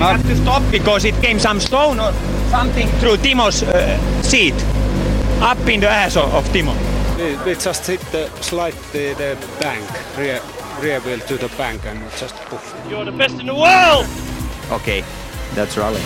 We 0.00 0.06
had 0.06 0.22
to 0.22 0.36
stop 0.36 0.62
because 0.70 1.04
it 1.04 1.14
came 1.20 1.38
some 1.38 1.60
stone 1.60 2.00
or 2.00 2.12
something 2.48 2.88
through 3.00 3.18
Timo's 3.18 3.62
uh, 3.62 3.98
seat, 4.22 4.54
up 5.42 5.68
in 5.68 5.80
the 5.80 5.90
ass 5.90 6.16
of, 6.16 6.34
of 6.34 6.44
Timo. 6.54 6.72
We, 7.18 7.36
we 7.44 7.54
just 7.54 7.86
hit 7.86 8.00
the 8.12 8.26
slide 8.40 8.72
the, 8.92 9.14
the 9.14 9.36
bank, 9.60 9.84
rear, 10.18 10.40
rear 10.82 11.00
wheel 11.00 11.18
to 11.18 11.36
the 11.36 11.50
bank 11.58 11.84
and 11.86 12.00
just 12.18 12.34
poof. 12.48 12.74
You're 12.90 13.04
the 13.04 13.12
best 13.12 13.40
in 13.40 13.46
the 13.46 13.54
world! 13.54 14.06
Okay, 14.72 15.04
that's 15.54 15.76
rally. 15.78 16.00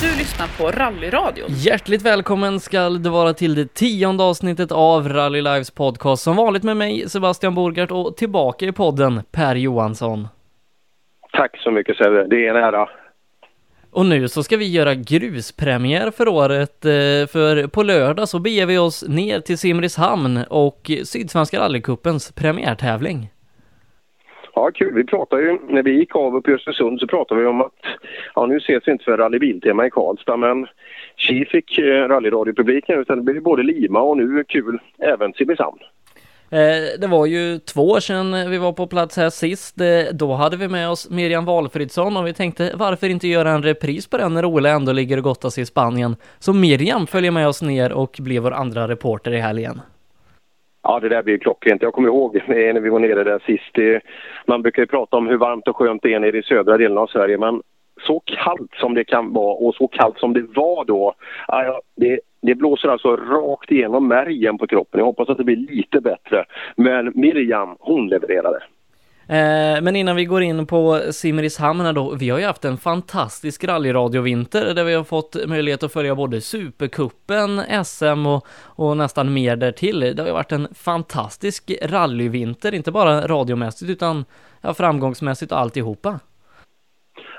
Du 0.00 0.18
lyssnar 0.18 0.48
på 0.58 0.70
Rallyradion. 0.70 1.46
Hjärtligt 1.50 2.02
välkommen 2.02 2.60
ska 2.60 2.88
du 2.88 3.10
vara 3.10 3.32
till 3.32 3.54
det 3.54 3.74
tionde 3.74 4.22
avsnittet 4.22 4.72
av 4.72 5.08
Rally 5.08 5.42
Lives 5.42 5.70
podcast. 5.70 6.22
Som 6.22 6.36
vanligt 6.36 6.62
med 6.62 6.76
mig, 6.76 7.08
Sebastian 7.08 7.54
Borgart, 7.54 7.90
och 7.90 8.16
tillbaka 8.16 8.66
i 8.66 8.72
podden, 8.72 9.22
Per 9.32 9.54
Johansson. 9.54 10.28
Tack 11.32 11.58
så 11.58 11.70
mycket 11.70 11.96
Sebbe, 11.96 12.26
det 12.30 12.46
är 12.46 12.50
en 12.50 12.56
ära. 12.56 12.88
Och 13.94 14.06
nu 14.06 14.28
så 14.28 14.42
ska 14.42 14.56
vi 14.56 14.72
göra 14.72 14.94
gruspremiär 14.94 16.10
för 16.10 16.28
året, 16.28 16.84
eh, 16.84 17.26
för 17.32 17.66
på 17.66 17.82
lördag 17.82 18.28
så 18.28 18.38
beger 18.38 18.66
vi 18.66 18.78
oss 18.78 19.08
ner 19.08 19.40
till 19.40 19.58
Simrishamn 19.58 20.40
och 20.50 20.90
Sydsvenska 21.04 21.60
rallycupens 21.60 22.32
premiärtävling. 22.32 23.28
Ja, 24.54 24.70
kul. 24.74 24.94
Vi 24.94 25.04
pratade 25.04 25.42
ju, 25.42 25.58
när 25.68 25.82
vi 25.82 25.98
gick 25.98 26.16
av 26.16 26.36
upp 26.36 26.48
i 26.48 26.52
Östersund 26.52 27.00
så 27.00 27.06
pratade 27.06 27.40
vi 27.40 27.46
om 27.46 27.60
att, 27.60 27.72
ja 28.34 28.46
nu 28.46 28.56
ses 28.56 28.82
vi 28.86 28.92
inte 28.92 29.04
för 29.04 29.16
rallybiltema 29.16 29.86
i 29.86 29.90
Karlstad 29.90 30.36
men 30.36 30.66
Chi 31.16 31.44
fick 31.44 31.78
eh, 31.78 32.08
rallyradiopubliken 32.08 33.00
utan 33.00 33.18
det 33.18 33.32
blev 33.32 33.42
både 33.42 33.62
Lima 33.62 34.00
och 34.00 34.16
nu 34.16 34.44
kul 34.44 34.78
även 34.98 35.32
Simrishamn. 35.32 35.78
Eh, 36.50 36.98
det 37.00 37.06
var 37.06 37.26
ju 37.26 37.58
två 37.58 37.90
år 37.90 38.00
sedan 38.00 38.50
vi 38.50 38.58
var 38.58 38.72
på 38.72 38.86
plats 38.86 39.16
här 39.16 39.30
sist. 39.30 39.80
Eh, 39.80 39.86
då 40.12 40.32
hade 40.32 40.56
vi 40.56 40.68
med 40.68 40.90
oss 40.90 41.10
Miriam 41.10 41.44
Valfridsson 41.44 42.16
och 42.16 42.26
vi 42.26 42.32
tänkte 42.32 42.72
varför 42.76 43.08
inte 43.08 43.28
göra 43.28 43.50
en 43.50 43.62
repris 43.62 44.06
på 44.06 44.16
den 44.16 44.34
när 44.34 44.44
Ola 44.44 44.68
ändå 44.68 44.92
ligger 44.92 45.16
och 45.16 45.24
gottas 45.24 45.58
i 45.58 45.66
Spanien. 45.66 46.16
Så 46.38 46.52
Miriam 46.52 47.06
följer 47.06 47.30
med 47.30 47.48
oss 47.48 47.62
ner 47.62 47.92
och 47.92 48.16
blir 48.20 48.40
vår 48.40 48.52
andra 48.52 48.88
reporter 48.88 49.32
i 49.32 49.38
helgen. 49.38 49.80
Ja, 50.82 51.00
det 51.00 51.08
där 51.08 51.22
blir 51.22 51.38
klockrent. 51.38 51.82
Jag 51.82 51.92
kommer 51.92 52.08
ihåg 52.08 52.42
när 52.46 52.80
vi 52.80 52.88
var 52.88 52.98
nere 52.98 53.24
där 53.24 53.42
sist. 53.46 54.04
Man 54.46 54.62
brukar 54.62 54.82
ju 54.82 54.86
prata 54.86 55.16
om 55.16 55.26
hur 55.26 55.36
varmt 55.36 55.68
och 55.68 55.76
skönt 55.76 56.02
det 56.02 56.14
är 56.14 56.20
nere 56.20 56.38
i 56.38 56.42
södra 56.42 56.78
delen 56.78 56.98
av 56.98 57.06
Sverige, 57.06 57.38
men 57.38 57.62
så 58.06 58.22
kallt 58.26 58.74
som 58.74 58.94
det 58.94 59.04
kan 59.04 59.32
vara 59.32 59.54
och 59.54 59.74
så 59.74 59.88
kallt 59.88 60.18
som 60.18 60.32
det 60.32 60.42
var 60.54 60.84
då. 60.84 61.14
Ja, 61.48 61.80
det, 61.96 62.20
det 62.46 62.54
blåser 62.54 62.88
alltså 62.88 63.16
rakt 63.16 63.70
igenom 63.70 64.08
märgen 64.08 64.58
på 64.58 64.66
kroppen. 64.66 64.98
Jag 64.98 65.06
hoppas 65.06 65.28
att 65.28 65.38
det 65.38 65.44
blir 65.44 65.56
lite 65.56 66.00
bättre. 66.00 66.44
Men 66.76 67.12
Miriam, 67.14 67.76
hon 67.78 68.08
levererade. 68.08 68.58
Eh, 69.26 69.82
men 69.82 69.96
innan 69.96 70.16
vi 70.16 70.24
går 70.24 70.42
in 70.42 70.66
på 70.66 71.00
Simrishamn 71.10 71.94
då, 71.94 72.14
vi 72.14 72.30
har 72.30 72.38
ju 72.38 72.44
haft 72.44 72.64
en 72.64 72.76
fantastisk 72.76 73.64
rallyradiovinter 73.64 74.74
där 74.74 74.84
vi 74.84 74.94
har 74.94 75.04
fått 75.04 75.36
möjlighet 75.46 75.82
att 75.82 75.92
följa 75.92 76.14
både 76.14 76.40
Supercupen, 76.40 77.60
SM 77.84 78.26
och, 78.26 78.46
och 78.64 78.96
nästan 78.96 79.32
mer 79.32 79.56
därtill. 79.56 80.00
Det 80.00 80.18
har 80.18 80.26
ju 80.26 80.32
varit 80.32 80.52
en 80.52 80.68
fantastisk 80.74 81.72
rallyvinter, 81.82 82.74
inte 82.74 82.92
bara 82.92 83.26
radiomässigt 83.26 83.90
utan 83.90 84.24
ja, 84.60 84.74
framgångsmässigt 84.74 85.52
och 85.52 85.58
alltihopa. 85.58 86.20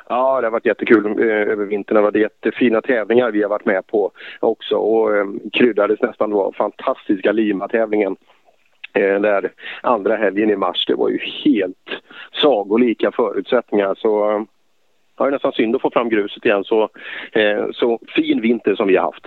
Ja, 0.10 0.42
det 0.42 0.48
har 0.48 0.52
varit 0.52 0.66
jättekul 0.66 1.06
eh, 1.06 1.52
över 1.52 1.66
vintern. 1.66 1.96
Det 1.96 2.02
har 2.02 2.12
varit 2.12 2.22
jättefina 2.22 2.82
tävlingar 2.82 3.32
vi 3.32 3.42
har 3.42 3.50
varit 3.50 3.66
med 3.66 3.88
på 3.88 4.12
också 4.40 4.76
och 4.76 5.18
eh, 5.18 5.26
kryddades 5.54 6.02
nästan 6.02 6.30
då 6.30 6.42
av 6.42 6.52
fantastiska 6.52 7.32
Lima-tävlingen 7.32 8.16
eh, 8.94 9.22
där 9.22 9.52
andra 9.82 10.16
helgen 10.16 10.50
i 10.50 10.56
mars. 10.56 10.86
Det 10.88 10.96
var 10.96 11.10
ju 11.10 11.20
helt 11.20 11.90
sagolika 12.42 13.12
förutsättningar 13.12 13.96
så 13.96 14.32
eh, 14.32 14.40
det 15.18 15.24
ja, 15.24 15.26
det 15.26 15.30
är 15.30 15.32
nästan 15.32 15.52
synd 15.52 15.76
att 15.76 15.82
få 15.82 15.92
fram 15.92 16.10
gruset 16.10 16.46
igen. 16.46 16.64
Så, 16.64 16.90
eh, 17.32 17.66
så 17.72 18.00
fin 18.16 18.42
vinter 18.42 18.76
som 18.76 18.88
vi 18.88 18.98
har 18.98 19.04
haft. 19.04 19.26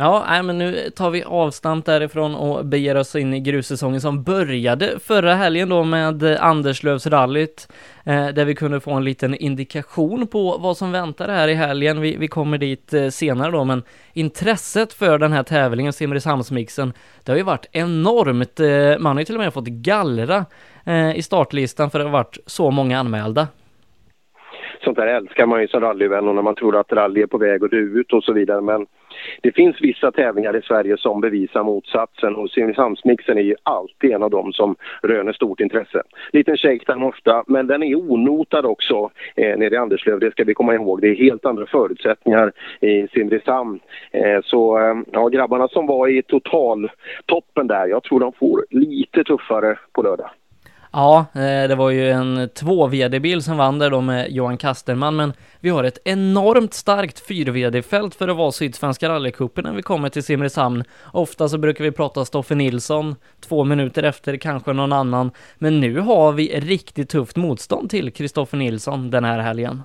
Ja, 0.00 0.24
nej, 0.28 0.42
men 0.42 0.58
nu 0.58 0.90
tar 0.96 1.10
vi 1.10 1.24
avstamp 1.24 1.86
därifrån 1.86 2.34
och 2.34 2.66
beger 2.66 2.96
oss 2.96 3.16
in 3.16 3.34
i 3.34 3.40
grussäsongen 3.40 4.00
som 4.00 4.22
började 4.22 4.98
förra 4.98 5.34
helgen 5.34 5.68
då 5.68 5.84
med 5.84 6.22
Anderslövsrallyt 6.40 7.68
eh, 8.06 8.28
där 8.28 8.44
vi 8.44 8.54
kunde 8.54 8.80
få 8.80 8.92
en 8.92 9.04
liten 9.04 9.34
indikation 9.34 10.26
på 10.26 10.58
vad 10.58 10.76
som 10.76 10.92
väntar 10.92 11.28
här 11.28 11.48
i 11.48 11.54
helgen. 11.54 12.00
Vi, 12.00 12.16
vi 12.16 12.28
kommer 12.28 12.58
dit 12.58 12.94
eh, 12.94 13.08
senare 13.08 13.50
då, 13.50 13.64
men 13.64 13.82
intresset 14.12 14.92
för 14.92 15.18
den 15.18 15.32
här 15.32 15.42
tävlingen, 15.42 15.92
Simrishamnsmixen, 15.92 16.92
det 17.24 17.32
har 17.32 17.36
ju 17.36 17.44
varit 17.44 17.66
enormt. 17.72 18.60
Eh, 18.60 19.02
man 19.02 19.16
har 19.16 19.20
ju 19.20 19.24
till 19.24 19.34
och 19.34 19.40
med 19.40 19.54
fått 19.54 19.66
gallra 19.66 20.44
eh, 20.86 21.16
i 21.16 21.22
startlistan 21.22 21.90
för 21.90 21.98
det 21.98 22.04
har 22.04 22.12
varit 22.12 22.38
så 22.46 22.70
många 22.70 22.98
anmälda 22.98 23.46
sånt 24.88 24.96
där 24.96 25.06
älskar 25.06 25.46
man 25.46 25.60
ju 25.60 25.68
som 25.68 25.80
rallyvän 25.80 26.28
och 26.28 26.34
när 26.34 26.42
man 26.42 26.54
tror 26.54 26.76
att 26.76 26.92
rally 26.92 27.22
är 27.22 27.26
på 27.26 27.38
väg 27.38 27.64
att 27.64 27.70
dö 27.70 27.76
ut 27.76 28.12
och 28.12 28.24
så 28.24 28.32
vidare. 28.32 28.60
Men 28.60 28.86
det 29.42 29.52
finns 29.52 29.76
vissa 29.80 30.12
tävlingar 30.12 30.56
i 30.56 30.62
Sverige 30.62 30.96
som 30.96 31.20
bevisar 31.20 31.64
motsatsen 31.64 32.36
och 32.36 32.50
Simrishamnsmixen 32.50 33.38
är 33.38 33.42
ju 33.42 33.54
alltid 33.62 34.12
en 34.12 34.22
av 34.22 34.30
dem 34.30 34.52
som 34.52 34.76
röner 35.02 35.32
stort 35.32 35.60
intresse. 35.60 36.02
Liten 36.32 36.56
shakedown 36.56 37.02
ofta, 37.02 37.44
men 37.46 37.66
den 37.66 37.82
är 37.82 37.94
onotad 37.94 38.66
också 38.66 39.10
eh, 39.36 39.58
nere 39.58 39.74
i 39.74 39.76
Anderslöv, 39.76 40.20
det 40.20 40.30
ska 40.30 40.44
vi 40.44 40.54
komma 40.54 40.74
ihåg. 40.74 41.00
Det 41.00 41.08
är 41.08 41.14
helt 41.14 41.44
andra 41.44 41.66
förutsättningar 41.66 42.52
i 42.80 43.08
Simrishamn. 43.08 43.80
Eh, 44.10 44.40
så 44.44 44.78
eh, 44.78 44.94
ja, 45.12 45.28
grabbarna 45.28 45.68
som 45.68 45.86
var 45.86 46.08
i 46.08 46.22
totaltoppen 46.22 47.66
där, 47.66 47.86
jag 47.86 48.02
tror 48.02 48.20
de 48.20 48.32
får 48.32 48.64
lite 48.70 49.24
tuffare 49.24 49.78
på 49.92 50.02
lördag. 50.02 50.30
Ja, 50.92 51.26
eh, 51.34 51.68
det 51.68 51.74
var 51.74 51.90
ju 51.90 52.10
en 52.10 52.48
två 52.54 52.86
VD-bil 52.86 53.42
som 53.42 53.56
vann 53.56 53.78
där 53.78 53.90
då 53.90 54.00
med 54.00 54.30
Johan 54.30 54.56
Kasterman, 54.56 55.16
men 55.16 55.32
vi 55.60 55.70
har 55.70 55.84
ett 55.84 55.98
enormt 56.04 56.74
starkt 56.74 57.26
fyr 57.26 57.50
VD-fält 57.50 58.14
för 58.14 58.28
att 58.28 58.36
vara 58.36 58.52
Sydsvenska 58.52 59.08
rallycupen 59.08 59.64
när 59.64 59.72
vi 59.72 59.82
kommer 59.82 60.08
till 60.08 60.22
Simrishamn. 60.22 60.84
Ofta 61.12 61.48
så 61.48 61.58
brukar 61.58 61.84
vi 61.84 61.92
prata 61.92 62.24
Stoffe 62.24 62.54
Nilsson, 62.54 63.16
två 63.40 63.64
minuter 63.64 64.02
efter 64.02 64.36
kanske 64.36 64.72
någon 64.72 64.92
annan, 64.92 65.30
men 65.58 65.80
nu 65.80 66.00
har 66.00 66.32
vi 66.32 66.60
riktigt 66.60 67.08
tufft 67.08 67.36
motstånd 67.36 67.90
till 67.90 68.12
Kristoffer 68.12 68.56
Nilsson 68.56 69.10
den 69.10 69.24
här 69.24 69.38
helgen. 69.38 69.82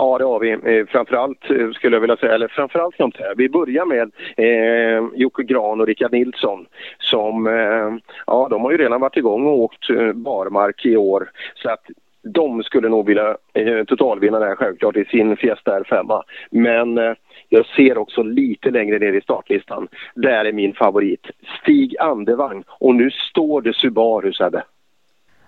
Ja, 0.00 0.18
det 0.18 0.24
har 0.24 0.40
vi. 0.40 0.50
Eh, 0.50 0.86
framförallt 0.86 1.50
eh, 1.50 1.70
skulle 1.70 1.96
jag 1.96 2.00
vilja 2.00 2.16
säga, 2.16 2.34
eller 2.34 2.48
framförallt 2.48 2.96
sånt 2.96 3.16
här. 3.16 3.34
Vi 3.36 3.48
börjar 3.48 3.84
med 3.84 4.10
eh, 4.36 5.20
Jocke 5.20 5.42
Gran 5.42 5.80
och 5.80 5.86
Rickard 5.86 6.12
Nilsson 6.12 6.66
som, 6.98 7.46
eh, 7.46 8.12
ja 8.26 8.48
de 8.50 8.62
har 8.62 8.70
ju 8.70 8.76
redan 8.76 9.00
varit 9.00 9.16
igång 9.16 9.46
och 9.46 9.58
åkt 9.58 9.90
eh, 9.90 10.12
barmark 10.12 10.86
i 10.86 10.96
år. 10.96 11.30
Så 11.54 11.70
att 11.70 11.84
de 12.22 12.62
skulle 12.62 12.88
nog 12.88 13.06
vilja 13.06 13.36
eh, 13.52 13.84
totalvinna 13.84 14.38
det 14.38 14.46
här 14.46 14.56
självklart 14.56 14.96
i 14.96 15.04
sin 15.04 15.36
Fiesta 15.36 15.80
R5. 15.80 16.22
Men 16.50 16.98
eh, 16.98 17.12
jag 17.48 17.66
ser 17.66 17.98
också 17.98 18.22
lite 18.22 18.70
längre 18.70 18.98
ner 18.98 19.12
i 19.12 19.20
startlistan. 19.20 19.88
Där 20.14 20.44
är 20.44 20.52
min 20.52 20.74
favorit. 20.74 21.26
Stig 21.62 21.96
Andevang. 22.00 22.64
Och 22.68 22.94
nu 22.94 23.10
står 23.10 23.62
det 23.62 23.74
Subaru, 23.76 24.32
Sebbe. 24.32 24.62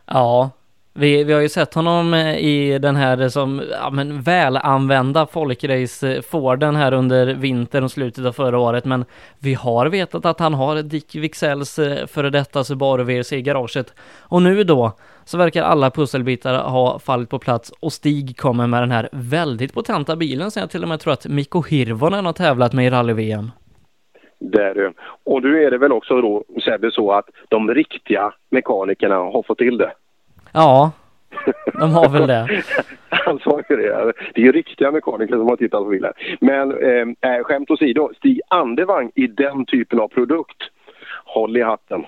Ja, 0.06 0.50
vi, 0.94 1.24
vi 1.24 1.32
har 1.32 1.40
ju 1.40 1.48
sett 1.48 1.74
honom 1.74 2.14
eh, 2.14 2.38
i 2.38 2.78
den 2.78 2.96
här 2.96 3.20
eh, 3.20 3.28
som, 3.28 3.62
ja 3.70 3.90
men 3.90 4.22
välanvända 4.22 5.26
folkrace 5.26 6.22
Forden 6.22 6.76
här 6.76 6.92
under 6.92 7.34
vintern 7.34 7.84
och 7.84 7.90
slutet 7.90 8.26
av 8.26 8.32
förra 8.32 8.58
året, 8.58 8.84
men 8.84 9.04
vi 9.42 9.54
har 9.54 9.86
vetat 9.86 10.26
att 10.26 10.40
han 10.40 10.54
har 10.54 10.82
Dick 10.82 11.14
Wixells 11.14 11.78
eh, 11.78 12.06
före 12.06 12.30
detta 12.30 12.64
Subaru 12.64 13.04
VRC 13.04 13.36
i 13.36 13.42
garaget. 13.42 13.94
Och 14.28 14.42
nu 14.42 14.64
då, 14.64 14.92
så 15.24 15.38
verkar 15.38 15.62
alla 15.62 15.90
pusselbitar 15.90 16.58
ha 16.58 16.98
fallit 16.98 17.30
på 17.30 17.38
plats 17.38 17.72
och 17.80 17.92
Stig 17.92 18.36
kommer 18.36 18.66
med 18.66 18.82
den 18.82 18.90
här 18.90 19.08
väldigt 19.12 19.74
potenta 19.74 20.16
bilen 20.16 20.50
som 20.50 20.60
jag 20.60 20.70
till 20.70 20.82
och 20.82 20.88
med 20.88 21.00
tror 21.00 21.12
att 21.12 21.26
Mikko 21.26 21.62
Hirvonen 21.62 22.26
har 22.26 22.32
tävlat 22.32 22.72
med 22.72 22.86
i 22.86 22.90
rally-VM. 22.90 23.50
Där, 24.40 24.92
och 25.24 25.42
nu 25.42 25.64
är 25.64 25.70
det 25.70 25.78
väl 25.78 25.92
också 25.92 26.20
då, 26.20 26.44
Sebbe, 26.64 26.90
så 26.90 27.12
att 27.12 27.26
de 27.48 27.74
riktiga 27.74 28.32
mekanikerna 28.50 29.14
har 29.14 29.42
fått 29.42 29.58
till 29.58 29.78
det. 29.78 29.92
Ja, 30.52 30.92
de 31.72 31.92
har 31.92 32.08
väl 32.08 32.26
det. 32.26 32.62
Han 33.08 33.38
sa 33.38 33.60
ju 33.68 33.76
det. 33.76 34.12
Det 34.34 34.40
är 34.40 34.44
ju 34.44 34.52
riktiga 34.52 34.90
mekaniker 34.90 35.34
som 35.34 35.48
har 35.48 35.56
tittat 35.56 35.84
på 35.84 35.88
bilen. 35.88 36.12
Men 36.40 36.70
eh, 36.70 37.30
eh 37.32 37.42
skämt 37.42 37.70
åsido, 37.70 38.10
Stig 38.16 38.40
Andevang 38.48 39.10
i 39.14 39.26
den 39.26 39.66
typen 39.66 40.00
av 40.00 40.08
produkt, 40.08 40.62
håll 41.24 41.56
i 41.56 41.62
hatten. 41.62 42.04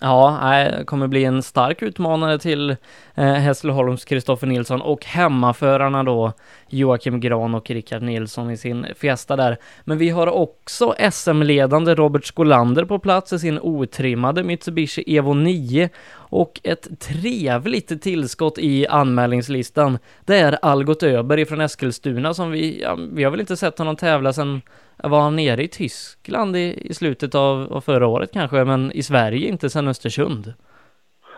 Ja, 0.00 0.38
det 0.78 0.84
kommer 0.84 1.06
bli 1.06 1.24
en 1.24 1.42
stark 1.42 1.82
utmanare 1.82 2.38
till 2.38 2.70
eh, 3.14 3.32
Hässleholms 3.32 4.04
Kristoffer 4.04 4.46
Nilsson 4.46 4.80
och 4.80 5.04
hemmaförarna 5.04 6.02
då 6.02 6.32
Joakim 6.68 7.20
Gran 7.20 7.54
och 7.54 7.70
Rickard 7.70 8.02
Nilsson 8.02 8.50
i 8.50 8.56
sin 8.56 8.86
Fiesta 8.96 9.36
där. 9.36 9.56
Men 9.84 9.98
vi 9.98 10.10
har 10.10 10.26
också 10.26 10.94
SM-ledande 11.12 11.94
Robert 11.94 12.24
Skolander 12.24 12.84
på 12.84 12.98
plats 12.98 13.32
i 13.32 13.38
sin 13.38 13.58
otrimmade 13.58 14.42
Mitsubishi 14.42 15.16
Evo 15.16 15.34
9 15.34 15.88
och 16.10 16.60
ett 16.64 17.00
trevligt 17.00 18.02
tillskott 18.02 18.58
i 18.58 18.86
anmälningslistan. 18.86 19.98
Det 20.24 20.38
är 20.38 20.58
Algot 20.62 21.02
Öberg 21.02 21.44
från 21.44 21.60
Eskilstuna 21.60 22.34
som 22.34 22.50
vi, 22.50 22.82
ja, 22.82 22.98
vi 23.12 23.24
har 23.24 23.30
väl 23.30 23.40
inte 23.40 23.56
sett 23.56 23.78
honom 23.78 23.96
tävla 23.96 24.32
sedan 24.32 24.62
var 25.02 25.20
han 25.20 25.36
nere 25.36 25.62
i 25.62 25.68
Tyskland 25.68 26.56
i, 26.56 26.78
i 26.90 26.94
slutet 26.94 27.34
av, 27.34 27.72
av, 27.72 27.80
förra 27.80 28.06
året 28.06 28.32
kanske, 28.32 28.64
men 28.64 28.92
i 28.92 29.02
Sverige 29.02 29.48
inte 29.48 29.70
sedan 29.70 29.88
Östersund. 29.88 30.54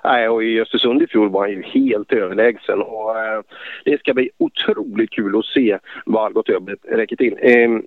Nej, 0.04 0.28
och 0.28 0.44
i 0.44 0.60
Östersund 0.60 1.02
i 1.02 1.06
fjol 1.06 1.30
var 1.30 1.40
han 1.40 1.50
ju 1.50 1.62
helt 1.62 2.12
överlägsen. 2.12 2.82
Och, 2.82 3.18
eh, 3.18 3.42
det 3.84 4.00
ska 4.00 4.14
bli 4.14 4.30
otroligt 4.38 5.10
kul 5.10 5.38
att 5.38 5.44
se 5.44 5.78
vad 6.06 6.24
Algot 6.24 6.48
Öberg 6.48 6.76
räcker 6.82 7.16
till. 7.16 7.38
Eh, 7.40 7.80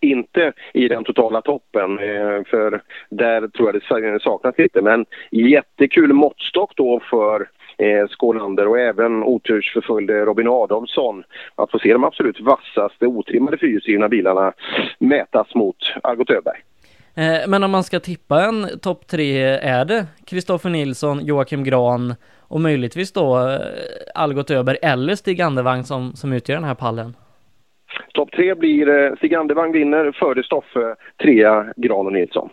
inte 0.00 0.52
i 0.74 0.88
den 0.88 1.04
totala 1.04 1.42
toppen, 1.42 1.98
eh, 1.98 2.44
för 2.50 2.82
där 3.10 3.48
tror 3.48 3.68
jag 3.68 4.02
det 4.12 4.20
saknas 4.22 4.58
lite. 4.58 4.82
Men 4.82 5.06
jättekul 5.30 6.12
måttstock 6.12 6.72
då 6.76 7.00
för 7.10 7.48
eh, 7.78 8.08
Skålander 8.08 8.68
och 8.68 8.78
även 8.78 9.22
otursförföljde 9.22 10.24
Robin 10.24 10.48
Adolfsson. 10.48 11.24
Att 11.54 11.70
få 11.70 11.78
se 11.78 11.92
de 11.92 12.04
absolut 12.04 12.40
vassaste 12.40 13.06
otrimmade 13.06 13.58
fyrhjulsdrivna 13.58 14.08
bilarna 14.08 14.52
mätas 14.98 15.54
mot 15.54 15.76
Algot 16.02 16.30
Öberg. 16.30 16.62
Eh, 17.16 17.48
men 17.48 17.64
om 17.64 17.70
man 17.70 17.84
ska 17.84 18.00
tippa 18.00 18.44
en 18.44 18.78
topp 18.82 19.06
tre, 19.06 19.42
är 19.46 19.84
det 19.84 20.06
Kristoffer 20.26 20.70
Nilsson, 20.70 21.24
Joakim 21.24 21.64
Gran 21.64 22.14
och 22.48 22.60
möjligtvis 22.60 23.12
då 23.12 23.38
eh, 23.38 23.58
Algot 24.14 24.50
Öberg 24.50 24.76
eller 24.82 25.14
Stig 25.14 25.40
Andevang 25.40 25.84
som, 25.84 26.12
som 26.12 26.32
utgör 26.32 26.56
den 26.56 26.64
här 26.64 26.74
pallen? 26.74 27.16
Topp 28.14 28.32
tre 28.32 28.54
blir 28.54 28.88
eh, 28.88 29.16
Stig 29.16 29.34
Andevang 29.34 29.72
vinner 29.72 30.12
före 30.12 30.42
Stoffe, 30.42 30.96
trea 31.22 31.72
Gran 31.76 32.06
och 32.06 32.12
Nilsson. 32.12 32.50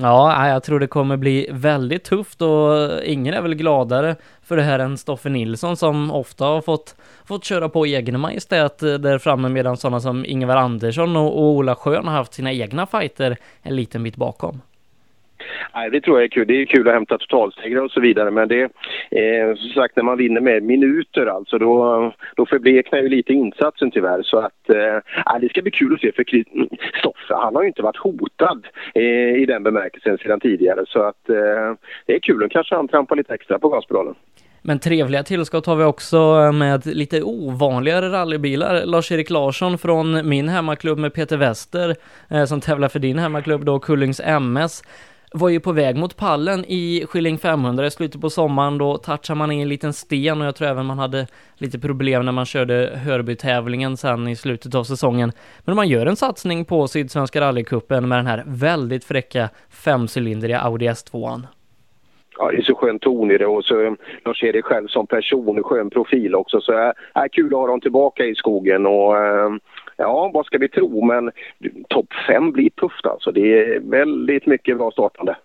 Ja, 0.00 0.48
jag 0.48 0.62
tror 0.62 0.80
det 0.80 0.86
kommer 0.86 1.16
bli 1.16 1.48
väldigt 1.50 2.04
tufft 2.04 2.42
och 2.42 3.02
ingen 3.04 3.34
är 3.34 3.42
väl 3.42 3.54
gladare 3.54 4.16
för 4.42 4.56
det 4.56 4.62
här 4.62 4.78
än 4.78 4.98
Stoffe 4.98 5.28
Nilsson 5.28 5.76
som 5.76 6.10
ofta 6.10 6.44
har 6.44 6.60
fått, 6.60 6.96
fått 7.24 7.44
köra 7.44 7.68
på 7.68 7.84
egen 7.84 8.20
majestät 8.20 8.82
eh, 8.82 8.94
där 8.94 9.18
framme 9.18 9.48
medan 9.48 9.76
sådana 9.76 10.00
som 10.00 10.24
Ingvar 10.24 10.56
Andersson 10.56 11.16
och, 11.16 11.38
och 11.38 11.48
Ola 11.50 11.74
Schön 11.74 12.06
har 12.06 12.14
haft 12.14 12.34
sina 12.34 12.52
egna 12.52 12.86
fighter 12.86 13.36
en 13.62 13.76
liten 13.76 14.02
bit 14.02 14.16
bakom. 14.16 14.60
Nej, 15.74 15.90
det 15.90 16.00
tror 16.00 16.16
jag 16.16 16.24
är 16.24 16.28
kul. 16.28 16.46
Det 16.46 16.62
är 16.62 16.66
kul 16.66 16.88
att 16.88 16.94
hämta 16.94 17.18
totalsegrar 17.18 17.82
och 17.82 17.90
så 17.90 18.00
vidare 18.00 18.30
men 18.30 18.48
det 18.48 18.62
eh, 19.10 19.54
som 19.56 19.70
sagt 19.70 19.96
när 19.96 20.02
man 20.02 20.18
vinner 20.18 20.40
med 20.40 20.62
minuter 20.62 21.26
alltså 21.26 21.58
då, 21.58 22.12
då 22.36 22.46
förbleknar 22.46 22.98
ju 22.98 23.08
lite 23.08 23.32
insatsen 23.32 23.90
tyvärr 23.90 24.22
så 24.22 24.38
att 24.38 24.70
eh, 24.70 25.38
det 25.40 25.48
ska 25.48 25.62
bli 25.62 25.70
kul 25.70 25.94
att 25.94 26.00
se 26.00 26.12
för 26.12 26.24
Stoffe 26.98 27.34
han 27.34 27.54
har 27.54 27.62
ju 27.62 27.68
inte 27.68 27.82
varit 27.82 27.96
hotad 27.96 28.66
eh, 28.94 29.42
i 29.42 29.46
den 29.46 29.62
bemärkelsen 29.62 30.18
sedan 30.18 30.40
tidigare 30.40 30.84
så 30.88 31.02
att 31.02 31.28
eh, 31.28 31.74
det 32.06 32.14
är 32.14 32.18
kul 32.18 32.42
och 32.42 32.50
kanske 32.50 32.74
han 32.74 32.88
trampar 32.88 33.16
lite 33.16 33.34
extra 33.34 33.58
på 33.58 33.68
gaspedalen. 33.68 34.14
Men 34.62 34.78
trevliga 34.78 35.22
tillskott 35.22 35.66
har 35.66 35.76
vi 35.76 35.84
också 35.84 36.16
eh, 36.16 36.52
med 36.52 36.86
lite 36.86 37.22
ovanligare 37.22 38.08
rallybilar. 38.08 38.86
Lars-Erik 38.86 39.30
Larsson 39.30 39.78
från 39.78 40.28
min 40.28 40.48
hemmaklubb 40.48 40.98
med 40.98 41.14
Peter 41.14 41.36
Wester 41.36 41.96
eh, 42.30 42.44
som 42.44 42.60
tävlar 42.60 42.88
för 42.88 42.98
din 42.98 43.18
hemmaklubb 43.18 43.64
då, 43.64 43.78
Kullings 43.78 44.20
MS 44.24 44.82
var 45.32 45.48
ju 45.48 45.60
på 45.60 45.72
väg 45.72 45.96
mot 45.96 46.16
pallen 46.16 46.64
i 46.68 47.06
Skilling 47.08 47.38
500 47.38 47.86
i 47.86 47.90
slutet 47.90 48.20
på 48.20 48.30
sommaren. 48.30 48.78
Då 48.78 48.96
touchade 48.96 49.38
man 49.38 49.50
in 49.50 49.60
en 49.60 49.68
liten 49.68 49.92
sten 49.92 50.40
och 50.40 50.46
jag 50.46 50.56
tror 50.56 50.68
även 50.68 50.86
man 50.86 50.98
hade 50.98 51.26
lite 51.58 51.78
problem 51.78 52.24
när 52.24 52.32
man 52.32 52.46
körde 52.46 52.98
Hörbytävlingen 53.04 53.96
sen 53.96 54.28
i 54.28 54.36
slutet 54.36 54.74
av 54.74 54.84
säsongen. 54.84 55.32
Men 55.64 55.76
man 55.76 55.88
gör 55.88 56.06
en 56.06 56.16
satsning 56.16 56.64
på 56.64 56.88
Sydsvenska 56.88 57.40
rallycupen 57.40 58.08
med 58.08 58.18
den 58.18 58.26
här 58.26 58.44
väldigt 58.46 59.04
fräcka 59.04 59.48
femcylindriga 59.70 60.60
Audi 60.60 60.88
S2an. 60.88 61.42
Ja, 62.38 62.50
det 62.50 62.56
är 62.56 62.62
så 62.62 62.74
skön 62.74 62.98
ton 62.98 63.30
i 63.30 63.38
det 63.38 63.46
och 63.46 63.64
så 63.64 63.82
eh, 63.82 63.92
Lars-Erik 64.24 64.64
själv 64.64 64.88
som 64.88 65.06
person, 65.06 65.62
skön 65.62 65.90
profil 65.90 66.34
också. 66.34 66.60
Så 66.60 66.72
eh, 66.72 66.92
är 67.14 67.22
äh, 67.22 67.28
kul 67.32 67.46
att 67.46 67.60
ha 67.60 67.66
dem 67.66 67.80
tillbaka 67.80 68.24
i 68.24 68.34
skogen 68.34 68.86
och 68.86 69.16
äh, 69.16 69.50
ja, 69.98 70.30
vad 70.34 70.46
ska 70.46 70.58
vi 70.58 70.68
tro? 70.68 71.04
Men 71.04 71.30
topp 71.88 72.06
fem 72.28 72.52
blir 72.52 72.70
tufft 72.70 73.06
alltså. 73.06 73.32
Det 73.32 73.58
är 73.58 73.80
väldigt 73.80 74.46
mycket 74.46 74.78
bra 74.78 74.90
startande. 74.90 75.36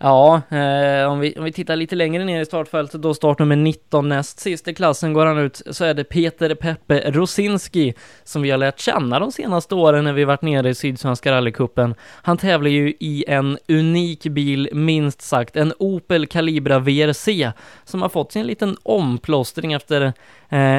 Ja, 0.00 0.42
eh, 0.50 1.10
om, 1.10 1.20
vi, 1.20 1.34
om 1.38 1.44
vi 1.44 1.52
tittar 1.52 1.76
lite 1.76 1.96
längre 1.96 2.24
ner 2.24 2.40
i 2.40 2.44
startfältet 2.44 3.02
då 3.02 3.14
startnummer 3.14 3.56
19 3.56 4.08
näst 4.08 4.40
sist 4.40 4.68
i 4.68 4.74
klassen 4.74 5.12
går 5.12 5.26
han 5.26 5.38
ut 5.38 5.62
så 5.70 5.84
är 5.84 5.94
det 5.94 6.04
Peter 6.04 6.54
Peppe 6.54 7.10
Rosinski 7.10 7.94
som 8.24 8.42
vi 8.42 8.50
har 8.50 8.58
lärt 8.58 8.80
känna 8.80 9.18
de 9.18 9.32
senaste 9.32 9.74
åren 9.74 10.04
när 10.04 10.12
vi 10.12 10.24
varit 10.24 10.42
nere 10.42 10.68
i 10.68 10.74
Sydsvenska 10.74 11.32
rallycupen. 11.32 11.94
Han 12.22 12.38
tävlar 12.38 12.70
ju 12.70 12.94
i 13.00 13.24
en 13.28 13.58
unik 13.68 14.22
bil, 14.22 14.68
minst 14.72 15.22
sagt, 15.22 15.56
en 15.56 15.72
Opel 15.78 16.26
Calibra 16.26 16.78
VRC 16.78 17.52
som 17.84 18.02
har 18.02 18.08
fått 18.08 18.32
sin 18.32 18.46
liten 18.46 18.76
omplåstring 18.82 19.72
efter 19.72 20.02
eh, 20.02 20.12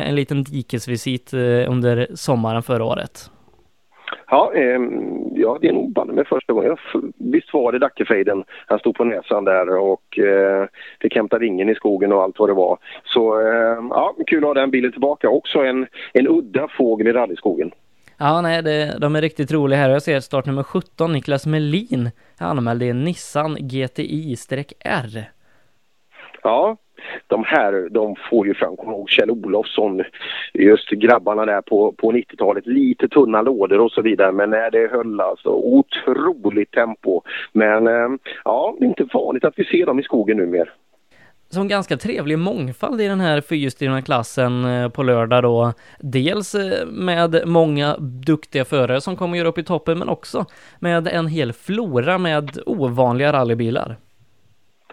en 0.10 0.16
liten 0.16 0.44
dikesvisit 0.44 1.34
eh, 1.34 1.40
under 1.72 2.08
sommaren 2.16 2.64
förra 2.64 2.84
året. 2.84 3.30
Ja, 4.30 4.52
eh, 4.56 4.80
ja, 5.34 5.58
det 5.62 5.68
är 5.68 5.74
nog 5.74 5.94
banne 5.94 6.14
med 6.14 6.28
första 6.28 6.54
gången. 6.54 6.78
Visst 7.18 7.54
var 7.54 7.72
det 7.72 7.80
Dackefejden. 7.80 8.44
Han 8.68 8.80
stod 8.80 8.96
på 8.96 9.04
näsan 9.04 9.46
där 9.46 9.78
och 9.78 10.20
eh, 10.20 10.68
fick 11.02 11.16
hämta 11.16 11.40
ringen 11.40 11.70
i 11.70 11.76
skogen 11.76 12.12
och 12.14 12.24
allt 12.24 12.40
vad 12.40 12.50
det 12.50 12.54
var. 12.54 12.78
Så 13.06 13.40
eh, 13.42 13.78
ja, 13.90 14.16
kul 14.28 14.44
att 14.44 14.48
ha 14.48 14.54
den 14.54 14.72
bilen 14.72 14.92
tillbaka. 14.92 15.30
Också 15.30 15.60
en, 15.60 15.88
en 16.14 16.28
udda 16.28 16.68
fågel 16.78 17.08
i 17.08 17.12
rallyskogen. 17.14 17.72
Ja, 18.18 18.42
nej, 18.42 18.62
det, 18.62 18.98
de 19.02 19.16
är 19.16 19.22
riktigt 19.22 19.52
roliga 19.52 19.80
här. 19.80 19.90
Jag 19.90 20.02
ser 20.02 20.20
startnummer 20.20 20.64
17, 20.64 21.12
Niklas 21.12 21.46
Melin, 21.46 22.10
anmälde 22.40 22.86
en 22.86 23.04
Nissan 23.04 23.56
GTI-R. 23.56 25.32
Ja, 26.44 26.78
de 27.28 27.44
här 27.44 27.90
de 27.90 28.16
får 28.30 28.48
ju 28.48 28.54
fram, 28.54 28.78
kommer 28.78 28.94
ihåg 28.94 29.10
Kjell 29.10 29.32
Olofsson, 29.32 30.04
just 30.54 30.90
grabbarna 30.90 31.46
där 31.46 31.62
på, 31.62 31.92
på 31.92 32.12
90-talet, 32.12 32.68
lite 32.68 33.08
tunna 33.08 33.42
lådor 33.42 33.80
och 33.80 33.92
så 33.92 34.02
vidare 34.02 34.32
men 34.32 34.50
nej, 34.50 34.70
det 34.72 34.92
höll 34.92 35.22
alltså 35.22 35.50
otroligt 35.50 36.72
tempo. 36.72 37.22
Men 37.54 37.88
eh, 37.88 38.10
ja, 38.44 38.76
det 38.80 38.86
är 38.86 38.90
inte 38.90 39.08
vanligt 39.14 39.46
att 39.46 39.60
vi 39.60 39.66
ser 39.66 39.86
dem 39.86 40.00
i 40.00 40.04
skogen 40.04 40.38
numera 40.38 40.70
som 41.50 41.68
ganska 41.68 41.98
trevlig 41.98 42.40
mångfald 42.40 43.02
i 43.02 43.08
den 43.08 43.20
här 43.20 43.42
fyrhjulsdrivna 43.42 44.02
klassen 44.02 44.66
eh, 44.66 44.90
på 44.90 45.04
lördag 45.04 45.44
då. 45.44 45.74
Dels 46.00 46.56
med 46.88 47.42
många 47.46 47.98
duktiga 47.98 48.66
förare 48.66 49.02
som 49.02 49.16
kommer 49.16 49.38
göra 49.38 49.48
upp 49.48 49.58
i 49.58 49.64
toppen, 49.64 50.00
men 50.00 50.10
också 50.10 50.46
med 50.80 51.08
en 51.08 51.28
hel 51.28 51.54
flora 51.54 52.18
med 52.18 52.60
ovanliga 52.66 53.34
rallybilar. 53.34 53.98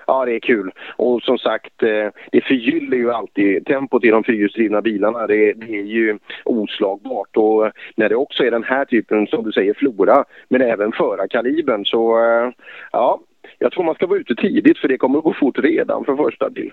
Ja, 0.07 0.25
det 0.25 0.35
är 0.35 0.41
kul. 0.41 0.73
Och 0.97 1.23
som 1.23 1.39
sagt, 1.39 1.83
eh, 1.83 2.09
det 2.33 2.41
förgyller 2.45 2.97
ju 2.97 3.13
alltid 3.13 3.67
tempot 3.67 4.05
i 4.05 4.09
de 4.09 4.25
fyrhjulsdrivna 4.25 4.83
bilarna. 4.83 5.27
Det, 5.27 5.53
det, 5.53 5.79
är 5.79 5.83
ju 5.83 6.19
oslagbart. 6.45 7.37
Och 7.37 7.71
när 7.97 8.09
det 8.09 8.17
också 8.17 8.45
är 8.45 8.51
den 8.51 8.65
här 8.65 8.85
typen, 8.85 9.27
som 9.27 9.45
du 9.45 9.53
säger, 9.53 9.75
flora, 9.75 10.25
men 10.49 10.63
även 10.63 10.93
förarkalibern 10.93 11.85
så 11.85 12.19
eh, 12.19 12.51
ja, 12.93 13.21
jag 13.59 13.73
tror 13.73 13.85
man 13.85 13.95
ska 13.95 14.07
vara 14.07 14.19
ute 14.19 14.35
tidigt 14.35 14.79
för 14.79 14.89
det 14.89 14.99
kommer 14.99 15.19
att 15.19 15.25
gå 15.25 15.35
fort 15.41 15.59
redan 15.59 16.05
för 16.05 16.17
första 16.17 16.51
bil. 16.51 16.73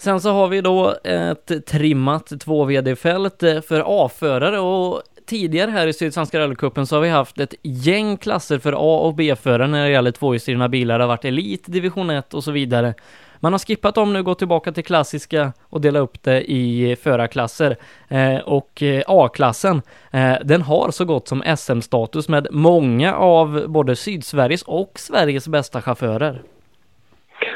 Sen 0.00 0.20
så 0.20 0.30
har 0.30 0.48
vi 0.48 0.60
då 0.60 0.94
ett 1.04 1.66
trimmat 1.66 2.30
2VD-fält 2.30 3.64
för 3.68 3.82
A-förare 4.04 4.60
och 4.60 5.02
tidigare 5.28 5.70
här 5.70 5.86
i 5.86 5.92
Sydsvenska 5.92 6.38
rallycupen 6.38 6.86
så 6.86 6.96
har 6.96 7.00
vi 7.00 7.08
haft 7.08 7.40
ett 7.40 7.54
gäng 7.62 8.16
klasser 8.16 8.58
för 8.58 8.72
A 8.72 8.98
och 8.98 9.14
B-förare 9.14 9.68
när 9.68 9.84
det 9.84 9.90
gäller 9.90 10.10
tvåhjulsdrivna 10.10 10.68
bilar. 10.68 10.98
Det 10.98 11.04
har 11.04 11.08
varit 11.08 11.24
Elit, 11.24 11.64
Division 11.66 12.10
1 12.10 12.34
och 12.34 12.44
så 12.44 12.50
vidare. 12.50 12.94
Man 13.40 13.52
har 13.52 13.58
skippat 13.58 13.94
dem 13.94 14.12
nu, 14.12 14.22
gått 14.22 14.38
tillbaka 14.38 14.72
till 14.72 14.84
klassiska 14.84 15.52
och 15.62 15.80
delat 15.80 16.02
upp 16.02 16.22
det 16.22 16.52
i 16.52 16.96
förarklasser. 16.96 17.76
Eh, 18.08 18.36
och 18.36 18.82
eh, 18.82 19.02
A-klassen, 19.06 19.82
eh, 20.10 20.34
den 20.44 20.62
har 20.62 20.90
så 20.90 21.04
gott 21.04 21.28
som 21.28 21.42
SM-status 21.56 22.28
med 22.28 22.48
många 22.50 23.14
av 23.14 23.64
både 23.68 23.96
Sydsveriges 23.96 24.62
och 24.62 24.92
Sveriges 24.98 25.48
bästa 25.48 25.82
chaufförer. 25.82 26.42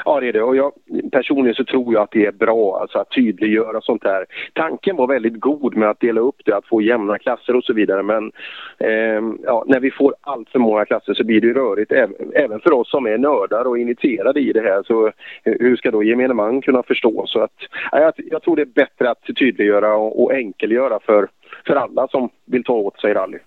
Ja, 0.05 0.21
det 0.21 0.29
är 0.29 0.33
det. 0.33 0.43
Och 0.43 0.57
jag, 0.57 0.73
personligen 1.13 1.55
så 1.55 1.65
tror 1.65 1.95
jag 1.95 2.03
att 2.03 2.11
det 2.11 2.27
är 2.27 2.33
bra 2.33 2.79
alltså, 2.81 2.99
att 2.99 3.11
tydliggöra 3.11 3.81
sånt 3.81 4.05
här. 4.05 4.27
Tanken 4.53 4.97
var 4.97 5.07
väldigt 5.07 5.41
god 5.41 5.77
med 5.77 5.91
att 5.91 6.01
dela 6.01 6.21
upp 6.21 6.37
det, 6.45 6.57
att 6.57 6.67
få 6.67 6.83
jämna 6.83 7.19
klasser 7.19 7.57
och 7.57 7.65
så 7.65 7.73
vidare. 7.73 8.03
Men 8.03 8.33
eh, 8.79 9.23
ja, 9.45 9.65
när 9.67 9.81
vi 9.81 9.91
får 9.91 10.15
allt 10.21 10.49
för 10.49 10.59
många 10.59 10.85
klasser 10.85 11.15
så 11.15 11.25
blir 11.25 11.41
det 11.41 11.53
rörigt 11.53 11.93
även, 12.35 12.61
för 12.61 12.73
oss 12.73 12.91
som 12.91 13.07
är 13.07 13.19
nördar 13.19 13.65
och 13.65 13.79
initierade 13.79 14.41
i 14.41 14.53
det 14.53 14.61
här. 14.61 14.83
Så 14.83 15.13
hur 15.45 15.77
ska 15.77 15.91
då 15.91 16.03
gemene 16.03 16.35
man 16.35 16.63
kunna 16.63 16.83
förstå? 16.83 17.25
Så 17.27 17.41
att, 17.41 17.55
ja, 17.93 18.01
jag, 18.01 18.15
jag 18.17 18.43
tror 18.43 18.57
det 18.57 18.63
är 18.63 18.67
bättre 18.67 19.11
att 19.11 19.37
tydliggöra 19.39 19.95
och, 19.95 20.23
och 20.23 20.33
enkelgöra 20.33 20.99
för, 21.01 21.29
för 21.67 21.77
alla 21.77 22.09
som 22.09 22.31
vill 22.47 22.65
ta 22.65 22.73
åt 22.73 23.01
sig 23.01 23.15
rally. 23.15 23.39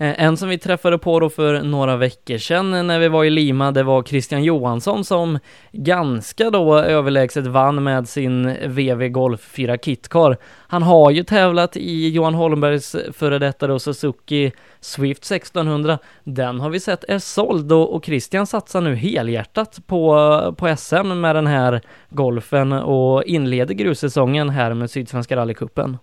Eh, 0.00 0.24
en 0.24 0.36
som 0.36 0.48
vi 0.48 0.58
träffade 0.58 0.98
på 0.98 1.20
då 1.20 1.30
för 1.30 1.62
några 1.62 1.96
veckor 1.96 2.38
sedan 2.38 2.74
eh, 2.74 2.82
när 2.82 2.98
vi 2.98 3.08
var 3.08 3.24
i 3.24 3.30
Lima, 3.30 3.72
det 3.72 3.82
var 3.82 4.02
Christian 4.02 4.44
Johansson 4.44 5.04
som 5.04 5.38
ganska 5.72 6.50
då 6.50 6.78
överlägset 6.78 7.46
vann 7.46 7.82
med 7.82 8.08
sin 8.08 8.56
VW 8.66 9.08
Golf 9.08 9.40
4 9.40 9.78
Kitcar. 9.78 10.36
Han 10.68 10.82
har 10.82 11.10
ju 11.10 11.22
tävlat 11.22 11.76
i 11.76 12.08
Johan 12.08 12.34
Holmbergs 12.34 12.96
före 13.12 13.38
detta 13.38 13.66
då 13.66 13.78
Suzuki 13.78 14.52
Swift 14.80 15.24
1600. 15.24 15.98
Den 16.24 16.60
har 16.60 16.70
vi 16.70 16.80
sett 16.80 17.04
är 17.08 17.18
såld 17.18 17.72
och 17.72 18.04
Christian 18.04 18.46
satsar 18.46 18.80
nu 18.80 18.94
helhjärtat 18.94 19.78
på, 19.86 20.54
på 20.58 20.76
SM 20.76 21.20
med 21.20 21.36
den 21.36 21.46
här 21.46 21.80
Golfen 22.10 22.72
och 22.72 23.24
inleder 23.24 23.74
grussäsongen 23.74 24.50
här 24.50 24.74
med 24.74 24.90
Sydsvenska 24.90 25.36
rallycupen. 25.36 25.96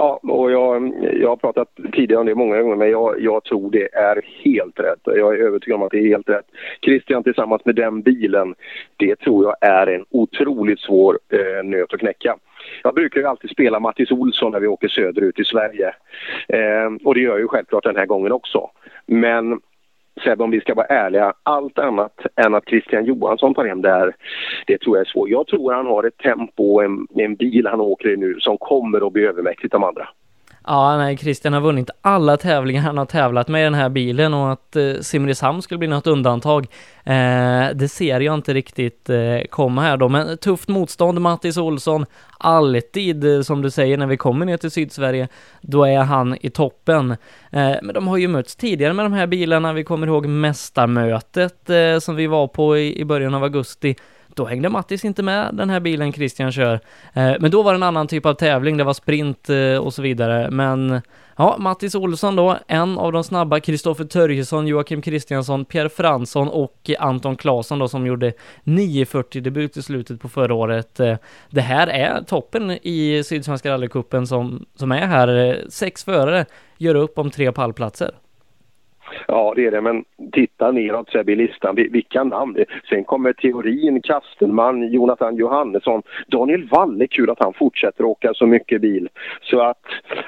Ja, 0.00 0.20
och 0.22 0.50
jag, 0.50 0.92
jag 1.20 1.28
har 1.28 1.36
pratat 1.36 1.68
tidigare 1.92 2.20
om 2.20 2.26
det 2.26 2.34
många 2.34 2.62
gånger, 2.62 2.76
men 2.76 2.90
jag, 2.90 3.20
jag 3.20 3.44
tror 3.44 3.70
det 3.70 3.94
är 3.94 4.22
helt 4.44 4.80
rätt. 4.80 5.00
Jag 5.04 5.34
är 5.34 5.46
övertygad 5.46 5.76
om 5.76 5.82
att 5.82 5.90
det 5.90 5.98
är 5.98 6.08
helt 6.08 6.28
rätt. 6.28 6.46
Christian 6.84 7.22
tillsammans 7.22 7.64
med 7.64 7.74
den 7.74 8.02
bilen, 8.02 8.54
det 8.96 9.16
tror 9.16 9.44
jag 9.44 9.70
är 9.70 9.86
en 9.86 10.04
otroligt 10.10 10.80
svår 10.80 11.18
eh, 11.32 11.64
nöt 11.64 11.94
att 11.94 12.00
knäcka. 12.00 12.36
Jag 12.82 12.94
brukar 12.94 13.20
ju 13.20 13.26
alltid 13.26 13.50
spela 13.50 13.80
Mattis 13.80 14.10
Olsson 14.10 14.52
när 14.52 14.60
vi 14.60 14.66
åker 14.66 14.88
söderut 14.88 15.38
i 15.38 15.44
Sverige. 15.44 15.94
Eh, 16.48 16.90
och 17.04 17.14
det 17.14 17.20
gör 17.20 17.30
jag 17.30 17.40
ju 17.40 17.48
självklart 17.48 17.84
den 17.84 17.96
här 17.96 18.06
gången 18.06 18.32
också. 18.32 18.70
Men 19.06 19.60
Sebbe, 20.18 20.44
om 20.44 20.50
vi 20.50 20.60
ska 20.60 20.74
vara 20.74 20.86
ärliga, 20.86 21.32
allt 21.42 21.78
annat 21.78 22.20
än 22.36 22.54
att 22.54 22.68
Christian 22.68 23.04
Johansson 23.04 23.54
tar 23.54 23.64
hem 23.64 23.82
det 23.82 23.90
här, 23.90 24.14
det 24.66 24.78
tror 24.78 24.96
jag 24.96 25.06
är 25.06 25.10
svårt. 25.10 25.28
Jag 25.28 25.46
tror 25.46 25.72
han 25.72 25.86
har 25.86 26.04
ett 26.04 26.16
tempo 26.16 26.74
och 26.74 26.84
en, 26.84 27.06
en 27.14 27.34
bil 27.34 27.66
han 27.66 27.80
åker 27.80 28.08
i 28.08 28.16
nu 28.16 28.40
som 28.40 28.58
kommer 28.58 29.06
att 29.06 29.12
bli 29.12 29.22
övermäktigt 29.26 29.72
de 29.72 29.84
andra. 29.84 30.08
Ja, 30.64 30.96
nej, 30.96 31.16
Christian 31.16 31.52
har 31.52 31.60
vunnit 31.60 31.90
alla 32.02 32.36
tävlingar 32.36 32.82
han 32.82 32.98
har 32.98 33.06
tävlat 33.06 33.48
med 33.48 33.60
i 33.60 33.64
den 33.64 33.74
här 33.74 33.88
bilen 33.88 34.34
och 34.34 34.52
att 34.52 34.76
eh, 34.76 34.92
Simrishamn 35.00 35.62
skulle 35.62 35.78
bli 35.78 35.88
något 35.88 36.06
undantag, 36.06 36.66
eh, 37.04 37.66
det 37.74 37.90
ser 37.90 38.20
jag 38.20 38.34
inte 38.34 38.54
riktigt 38.54 39.10
eh, 39.10 39.40
komma 39.50 39.82
här 39.82 39.96
då. 39.96 40.08
Men 40.08 40.38
tufft 40.38 40.68
motstånd, 40.68 41.20
Mattis 41.20 41.56
Olsson, 41.56 42.06
alltid 42.38 43.24
eh, 43.24 43.40
som 43.40 43.62
du 43.62 43.70
säger 43.70 43.98
när 43.98 44.06
vi 44.06 44.16
kommer 44.16 44.46
ner 44.46 44.56
till 44.56 44.70
Sydsverige, 44.70 45.28
då 45.60 45.84
är 45.84 45.98
han 45.98 46.36
i 46.40 46.50
toppen. 46.50 47.10
Eh, 47.50 47.76
men 47.82 47.94
de 47.94 48.08
har 48.08 48.16
ju 48.16 48.28
mötts 48.28 48.56
tidigare 48.56 48.92
med 48.92 49.04
de 49.04 49.12
här 49.12 49.26
bilarna, 49.26 49.72
vi 49.72 49.84
kommer 49.84 50.06
ihåg 50.06 50.26
mästarmötet 50.26 51.70
eh, 51.70 51.98
som 51.98 52.16
vi 52.16 52.26
var 52.26 52.48
på 52.48 52.78
i, 52.78 53.00
i 53.00 53.04
början 53.04 53.34
av 53.34 53.42
augusti 53.42 53.96
då 54.38 54.44
hängde 54.44 54.68
Mattis 54.68 55.04
inte 55.04 55.22
med 55.22 55.54
den 55.54 55.70
här 55.70 55.80
bilen 55.80 56.12
Christian 56.12 56.52
kör. 56.52 56.80
Eh, 57.12 57.32
men 57.40 57.50
då 57.50 57.62
var 57.62 57.72
det 57.72 57.76
en 57.76 57.82
annan 57.82 58.06
typ 58.06 58.26
av 58.26 58.34
tävling, 58.34 58.76
det 58.76 58.84
var 58.84 58.92
sprint 58.92 59.50
eh, 59.50 59.76
och 59.76 59.94
så 59.94 60.02
vidare. 60.02 60.50
Men 60.50 61.00
ja, 61.36 61.56
Mattis 61.58 61.94
Olsson 61.94 62.36
då, 62.36 62.58
en 62.66 62.98
av 62.98 63.12
de 63.12 63.24
snabba, 63.24 63.60
Kristoffer 63.60 64.04
Törjesson, 64.04 64.66
Joakim 64.66 65.02
Kristiansson, 65.02 65.64
Pierre 65.64 65.88
Fransson 65.88 66.48
och 66.48 66.90
Anton 66.98 67.36
Claesson 67.36 67.78
då 67.78 67.88
som 67.88 68.06
gjorde 68.06 68.32
940 68.64 69.42
debut 69.42 69.76
i 69.76 69.82
slutet 69.82 70.20
på 70.20 70.28
förra 70.28 70.54
året. 70.54 71.00
Eh, 71.00 71.16
det 71.50 71.60
här 71.60 71.86
är 71.86 72.22
toppen 72.22 72.70
i 72.70 73.22
Sydsvenska 73.24 73.70
rallycupen 73.70 74.26
som, 74.26 74.66
som 74.76 74.92
är 74.92 75.06
här. 75.06 75.60
Sex 75.68 76.04
förare 76.04 76.46
gör 76.78 76.94
upp 76.94 77.18
om 77.18 77.30
tre 77.30 77.52
pallplatser. 77.52 78.10
Ja, 79.26 79.52
det 79.56 79.66
är 79.66 79.70
det. 79.70 79.80
Men 79.80 80.04
titta 80.32 80.70
neråt 80.70 81.10
Sebbe 81.10 81.32
i 81.32 81.36
listan. 81.36 81.74
Vilka 81.74 82.24
namn! 82.24 82.64
Sen 82.88 83.04
kommer 83.04 83.32
Teorin, 83.32 84.02
Kastenman, 84.02 84.92
Jonathan 84.92 85.36
Johannesson. 85.36 86.02
Daniel 86.26 86.68
Walle, 86.68 87.06
kul 87.06 87.30
att 87.30 87.42
han 87.42 87.52
fortsätter 87.52 88.04
åka 88.04 88.34
så 88.34 88.46
mycket 88.46 88.80
bil. 88.80 89.08
Så 89.42 89.60
att 89.60 89.82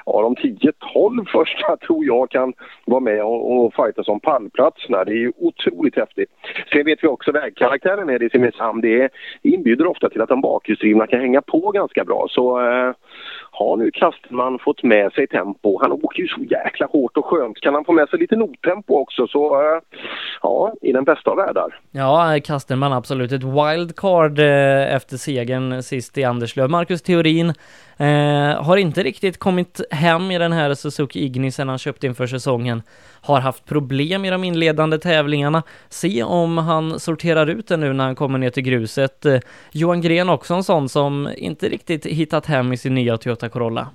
ja, 0.06 0.22
de 0.22 0.34
10-12 0.36 1.24
första 1.32 1.76
tror 1.86 2.04
jag 2.04 2.30
kan 2.30 2.52
vara 2.84 3.00
med 3.00 3.24
och, 3.24 3.64
och 3.64 3.74
fighta 3.74 4.12
om 4.12 4.20
pallplatserna. 4.20 5.04
Det 5.04 5.12
är 5.12 5.16
ju 5.16 5.32
otroligt 5.36 5.96
häftigt. 5.96 6.30
Sen 6.72 6.84
vet 6.84 7.04
vi 7.04 7.08
också 7.08 7.32
vägkaraktären 7.32 8.08
här 8.08 8.22
i 8.22 8.30
Simrishamn. 8.30 8.80
Det 8.80 9.12
inbjuder 9.42 9.86
ofta 9.86 10.08
till 10.08 10.20
att 10.20 10.28
de 10.28 10.40
bakhjulsdrivna 10.40 11.06
kan 11.06 11.20
hänga 11.20 11.42
på 11.42 11.70
ganska 11.70 12.04
bra. 12.04 12.26
Så 12.30 12.60
eh, 12.60 12.92
har 13.60 13.76
nu 13.76 13.90
Kastenman 13.90 14.58
fått 14.58 14.82
med 14.82 15.12
sig 15.12 15.26
tempo. 15.26 15.78
Han 15.82 15.92
åker 15.92 16.20
ju 16.22 16.28
så 16.28 16.40
jäkla 16.40 16.86
hårt 16.86 17.16
och 17.16 17.24
skönt. 17.24 17.60
Kan 17.60 17.74
han 17.74 17.84
få 17.84 17.92
med 17.92 18.08
sig 18.08 18.18
lite 18.18 18.36
nottempo 18.36 18.94
också 18.94 19.26
så 19.26 19.62
eh, 19.62 19.80
ja, 20.42 20.72
i 20.82 20.92
den 20.92 21.04
bästa 21.04 21.30
av 21.30 21.36
världar. 21.36 21.80
Ja, 21.90 22.40
Kastenman 22.44 22.92
absolut. 22.92 23.32
Ett 23.32 23.42
wildcard 23.42 24.38
eh, 24.38 24.94
efter 24.94 25.16
segern 25.16 25.82
sist 25.82 26.18
i 26.18 26.24
Anderslöv. 26.24 26.70
Marcus 26.70 27.02
Theorin 27.02 27.54
Eh, 28.00 28.62
har 28.62 28.76
inte 28.76 29.02
riktigt 29.02 29.38
kommit 29.38 29.80
hem 29.90 30.30
i 30.30 30.38
den 30.38 30.52
här 30.52 30.74
Suzuki 30.74 31.24
Ignis 31.24 31.56
sen 31.56 31.68
han 31.68 31.78
köpte 31.78 32.06
inför 32.06 32.26
säsongen. 32.26 32.82
Har 33.20 33.40
haft 33.40 33.64
problem 33.64 34.24
i 34.24 34.30
de 34.30 34.44
inledande 34.44 34.98
tävlingarna. 34.98 35.62
Se 35.88 36.22
om 36.22 36.58
han 36.58 37.00
sorterar 37.00 37.46
ut 37.46 37.68
det 37.68 37.76
nu 37.76 37.92
när 37.92 38.04
han 38.04 38.14
kommer 38.14 38.38
ner 38.38 38.50
till 38.50 38.62
gruset. 38.62 39.26
Eh, 39.26 39.40
Johan 39.72 40.00
Gren 40.00 40.28
också 40.28 40.54
en 40.54 40.64
sån 40.64 40.88
som 40.88 41.30
inte 41.36 41.68
riktigt 41.68 42.06
hittat 42.06 42.46
hem 42.46 42.72
i 42.72 42.76
sin 42.76 42.94
nya 42.94 43.16
Toyota 43.16 43.48
Corolla. 43.48 43.88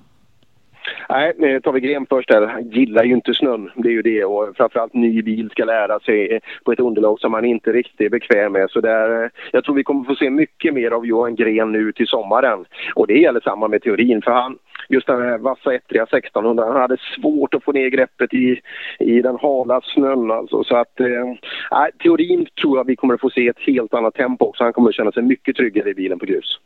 Nej, 1.10 1.34
eh, 1.40 1.60
tar 1.62 1.72
vi 1.72 1.80
Gren 1.80 2.06
först 2.10 2.30
där. 2.30 2.48
Han 2.48 2.70
gillar 2.70 3.04
ju 3.04 3.14
inte 3.14 3.34
snön. 3.34 3.72
Det 3.76 3.90
är 3.90 3.92
ju 3.92 4.02
det. 4.02 4.26
Och 4.26 4.58
framförallt 4.58 4.94
ny 4.94 5.22
bil 5.22 5.50
ska 5.50 5.66
lära 5.66 6.00
sig 6.00 6.32
eh, 6.32 6.40
på 6.64 6.72
ett 6.72 6.80
underlag 6.80 7.20
som 7.20 7.34
han 7.34 7.46
inte 7.46 7.72
riktigt 7.72 8.02
är 8.02 8.10
bekväm 8.10 8.52
med. 8.52 8.70
Så 8.70 8.82
där, 8.82 9.24
eh, 9.24 9.30
jag 9.52 9.64
tror 9.64 9.76
vi 9.76 9.84
kommer 9.84 10.04
få 10.04 10.16
se 10.16 10.30
mycket 10.30 10.74
mer 10.74 10.92
av 10.92 11.06
Johan 11.06 11.36
Gren 11.36 11.72
nu 11.72 11.92
till 11.92 12.08
sommaren. 12.08 12.66
Och 12.96 13.08
det 13.08 13.20
gäller 13.20 13.40
samma 13.40 13.68
med 13.68 13.82
teorin. 13.82 14.22
För 14.22 14.32
han, 14.32 14.58
just 14.90 15.08
den 15.08 15.22
här 15.22 15.38
vassa 15.38 15.74
ettriga 15.74 16.04
1600, 16.04 16.66
han 16.66 16.82
hade 16.82 16.98
svårt 17.16 17.54
att 17.54 17.64
få 17.64 17.72
ner 17.72 17.90
greppet 17.90 18.34
i, 18.34 18.62
i 19.00 19.22
den 19.22 19.36
hala 19.36 19.82
snön 19.82 20.32
alltså. 20.32 20.64
Så 20.64 20.76
att, 20.76 21.00
eh, 21.00 21.88
teorin 22.04 22.48
tror 22.62 22.78
jag 22.78 22.88
vi 22.88 22.96
kommer 22.96 23.14
att 23.14 23.22
få 23.22 23.30
se 23.30 23.48
ett 23.48 23.60
helt 23.60 23.94
annat 23.94 24.14
tempo 24.14 24.46
också. 24.46 24.64
Han 24.64 24.74
kommer 24.74 24.90
att 24.90 24.96
känna 24.96 25.12
sig 25.12 25.24
mycket 25.24 25.56
tryggare 25.56 25.90
i 25.90 25.94
bilen 25.94 26.20
på 26.20 26.26
grus. 26.26 26.60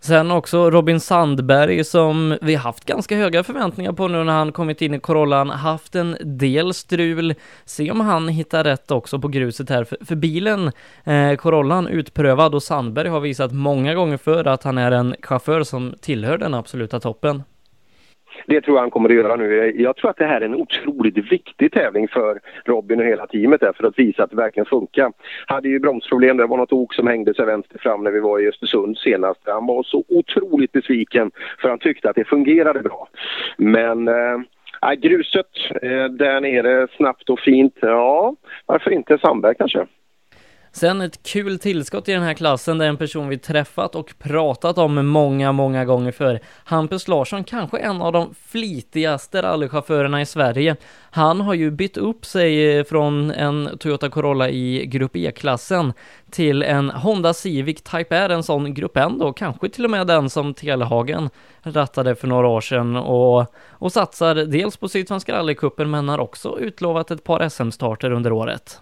Sen 0.00 0.30
också 0.30 0.70
Robin 0.70 1.00
Sandberg 1.00 1.84
som 1.84 2.38
vi 2.40 2.54
haft 2.54 2.84
ganska 2.84 3.16
höga 3.16 3.44
förväntningar 3.44 3.92
på 3.92 4.08
nu 4.08 4.24
när 4.24 4.32
han 4.32 4.52
kommit 4.52 4.82
in 4.82 4.94
i 4.94 5.00
Corollan, 5.00 5.50
haft 5.50 5.94
en 5.94 6.16
del 6.20 6.74
strul. 6.74 7.34
Se 7.64 7.90
om 7.90 8.00
han 8.00 8.28
hittar 8.28 8.64
rätt 8.64 8.90
också 8.90 9.18
på 9.18 9.28
gruset 9.28 9.70
här, 9.70 9.84
för, 9.84 9.98
för 10.04 10.16
bilen, 10.16 10.72
eh, 11.04 11.34
Corollan, 11.34 11.86
utprövad 11.86 12.54
och 12.54 12.62
Sandberg 12.62 13.08
har 13.08 13.20
visat 13.20 13.52
många 13.52 13.94
gånger 13.94 14.16
för 14.16 14.44
att 14.44 14.62
han 14.62 14.78
är 14.78 14.90
en 14.90 15.14
chaufför 15.22 15.62
som 15.62 15.94
tillhör 16.00 16.38
den 16.38 16.54
absoluta 16.54 17.00
toppen. 17.00 17.42
Det 18.46 18.60
tror 18.60 18.76
jag 18.76 18.82
han 18.82 18.90
kommer 18.90 19.08
att 19.08 19.14
göra 19.14 19.36
nu. 19.36 19.72
Jag 19.76 19.96
tror 19.96 20.10
att 20.10 20.16
det 20.16 20.26
här 20.26 20.40
är 20.40 20.44
en 20.44 20.54
otroligt 20.54 21.32
viktig 21.32 21.72
tävling 21.72 22.08
för 22.08 22.40
Robin 22.64 23.00
och 23.00 23.06
hela 23.06 23.26
teamet 23.26 23.60
där 23.60 23.72
för 23.72 23.86
att 23.86 23.98
visa 23.98 24.22
att 24.22 24.30
det 24.30 24.36
verkligen 24.36 24.66
funkar. 24.66 25.12
Hade 25.46 25.68
ju 25.68 25.78
bromsproblem, 25.78 26.36
det 26.36 26.46
var 26.46 26.56
något 26.56 26.72
ok 26.72 26.94
som 26.94 27.06
hängde 27.06 27.34
sig 27.34 27.46
vänster 27.46 27.78
fram 27.78 28.04
när 28.04 28.10
vi 28.10 28.20
var 28.20 28.38
i 28.40 28.48
Östersund 28.48 28.98
senast. 28.98 29.40
Han 29.44 29.66
var 29.66 29.82
så 29.82 30.04
otroligt 30.08 30.72
besviken 30.72 31.30
för 31.58 31.68
han 31.68 31.78
tyckte 31.78 32.10
att 32.10 32.16
det 32.16 32.24
fungerade 32.24 32.82
bra. 32.82 33.08
Men 33.56 34.08
eh, 34.08 34.40
äh, 34.82 34.92
gruset 34.92 35.46
äh, 35.82 36.04
där 36.04 36.40
nere 36.40 36.88
snabbt 36.96 37.30
och 37.30 37.40
fint, 37.40 37.74
ja 37.80 38.34
varför 38.66 38.90
inte 38.90 39.18
Sandberg 39.18 39.54
kanske? 39.58 39.86
Sen 40.78 41.00
ett 41.00 41.22
kul 41.22 41.58
tillskott 41.58 42.08
i 42.08 42.12
den 42.12 42.22
här 42.22 42.34
klassen, 42.34 42.78
det 42.78 42.84
är 42.84 42.88
en 42.88 42.96
person 42.96 43.28
vi 43.28 43.38
träffat 43.38 43.94
och 43.94 44.14
pratat 44.18 44.78
om 44.78 45.06
många, 45.06 45.52
många 45.52 45.84
gånger 45.84 46.12
för. 46.12 46.40
Hampus 46.64 47.08
Larsson, 47.08 47.44
kanske 47.44 47.78
en 47.78 48.02
av 48.02 48.12
de 48.12 48.34
flitigaste 48.46 49.42
rallychaufförerna 49.42 50.20
i 50.20 50.26
Sverige. 50.26 50.76
Han 51.10 51.40
har 51.40 51.54
ju 51.54 51.70
bytt 51.70 51.96
upp 51.96 52.24
sig 52.24 52.78
eh, 52.78 52.84
från 52.84 53.30
en 53.30 53.78
Toyota 53.78 54.10
Corolla 54.10 54.48
i 54.48 54.86
Grupp 54.86 55.16
E-klassen 55.16 55.92
till 56.30 56.62
en 56.62 56.90
Honda 56.90 57.34
Civic 57.34 57.82
Type 57.82 58.16
R, 58.16 58.30
en 58.30 58.42
sån 58.42 58.74
Grupp 58.74 58.96
N 58.96 59.18
då, 59.18 59.32
kanske 59.32 59.68
till 59.68 59.84
och 59.84 59.90
med 59.90 60.06
den 60.06 60.30
som 60.30 60.54
Telehagen 60.54 61.30
rattade 61.62 62.14
för 62.14 62.26
några 62.26 62.48
år 62.48 62.60
sedan 62.60 62.96
och, 62.96 63.54
och 63.70 63.92
satsar 63.92 64.34
dels 64.34 64.76
på 64.76 64.88
Sydsvenska 64.88 65.32
rallycupen 65.32 65.90
men 65.90 66.08
har 66.08 66.18
också 66.18 66.58
utlovat 66.58 67.10
ett 67.10 67.24
par 67.24 67.48
SM-starter 67.48 68.10
under 68.10 68.32
året. 68.32 68.80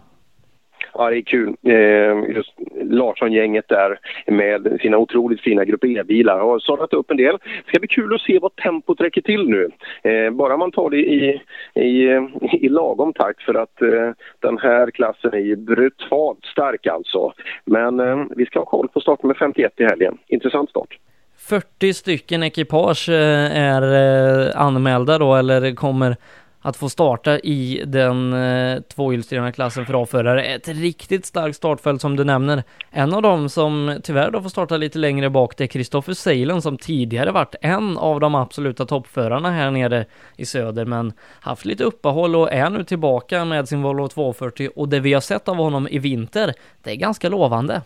Ja, 0.98 1.10
det 1.10 1.18
är 1.18 1.22
kul. 1.22 1.56
Eh, 1.62 2.36
just 2.36 2.52
Larsson-gänget 2.82 3.68
där 3.68 3.98
med 4.26 4.78
sina 4.82 4.98
otroligt 4.98 5.40
fina 5.40 5.64
Grupp 5.64 5.84
E-bilar 5.84 6.38
har 6.38 6.58
sållat 6.58 6.92
upp 6.92 7.10
en 7.10 7.16
del. 7.16 7.38
Det 7.42 7.68
ska 7.68 7.78
bli 7.78 7.88
kul 7.88 8.14
att 8.14 8.20
se 8.20 8.38
vad 8.38 8.56
tempot 8.56 9.00
räcker 9.00 9.20
till 9.20 9.48
nu. 9.48 9.70
Eh, 10.02 10.30
bara 10.30 10.56
man 10.56 10.72
tar 10.72 10.90
det 10.90 10.96
i, 10.96 11.40
i, 11.74 12.20
i 12.52 12.68
lagom 12.68 13.12
takt 13.12 13.42
för 13.42 13.54
att 13.54 13.82
eh, 13.82 14.10
den 14.40 14.58
här 14.58 14.90
klassen 14.90 15.32
är 15.32 15.38
ju 15.38 15.56
brutalt 15.56 16.44
stark 16.44 16.86
alltså. 16.86 17.32
Men 17.64 18.00
ehm, 18.00 18.30
vi 18.36 18.46
ska 18.46 18.58
ha 18.58 18.66
koll 18.66 18.88
på 18.88 19.00
startnummer 19.00 19.34
51 19.34 19.72
i 19.76 19.84
helgen. 19.84 20.18
Intressant 20.28 20.70
start. 20.70 20.98
40 21.38 21.94
stycken 21.94 22.42
ekipage 22.42 23.08
eh, 23.08 23.58
är 23.58 23.82
eh, 23.82 24.60
anmälda 24.60 25.18
då 25.18 25.34
eller 25.34 25.74
kommer 25.74 26.16
att 26.66 26.76
få 26.76 26.88
starta 26.88 27.38
i 27.38 27.82
den 27.86 28.32
eh, 28.32 28.80
tvåhjulsdrivna 28.80 29.52
klassen 29.52 29.86
för 29.86 30.02
A-förare. 30.02 30.44
Ett 30.44 30.68
riktigt 30.68 31.26
starkt 31.26 31.56
startfält 31.56 32.00
som 32.00 32.16
du 32.16 32.24
nämner. 32.24 32.64
En 32.90 33.14
av 33.14 33.22
dem 33.22 33.48
som 33.48 34.00
tyvärr 34.02 34.30
då 34.30 34.42
får 34.42 34.48
starta 34.48 34.76
lite 34.76 34.98
längre 34.98 35.30
bak 35.30 35.56
det 35.56 35.64
är 35.64 35.68
Kristoffer 35.68 36.12
Seilen 36.12 36.62
som 36.62 36.78
tidigare 36.78 37.32
varit 37.32 37.54
en 37.60 37.98
av 37.98 38.20
de 38.20 38.34
absoluta 38.34 38.86
toppförarna 38.86 39.50
här 39.50 39.70
nere 39.70 40.04
i 40.36 40.46
söder 40.46 40.84
men 40.84 41.12
haft 41.40 41.64
lite 41.64 41.84
uppehåll 41.84 42.36
och 42.36 42.52
är 42.52 42.70
nu 42.70 42.84
tillbaka 42.84 43.44
med 43.44 43.68
sin 43.68 43.82
Volvo 43.82 44.08
240 44.08 44.70
och 44.76 44.88
det 44.88 45.00
vi 45.00 45.12
har 45.12 45.20
sett 45.20 45.48
av 45.48 45.56
honom 45.56 45.88
i 45.88 45.98
vinter, 45.98 46.54
det 46.82 46.90
är 46.90 46.96
ganska 46.96 47.28
lovande 47.28 47.82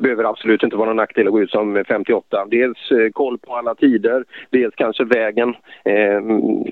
behöver 0.00 0.24
absolut 0.24 0.62
inte 0.62 0.76
vara 0.76 0.86
någon 0.86 0.96
nackdel 0.96 1.26
att 1.26 1.32
gå 1.32 1.40
ut 1.40 1.50
som 1.50 1.84
58. 1.88 2.46
Dels 2.50 2.90
eh, 2.90 3.10
koll 3.12 3.38
på 3.38 3.56
alla 3.56 3.74
tider, 3.74 4.24
dels 4.50 4.74
kanske 4.74 5.04
vägen. 5.04 5.48
Eh, 5.84 6.20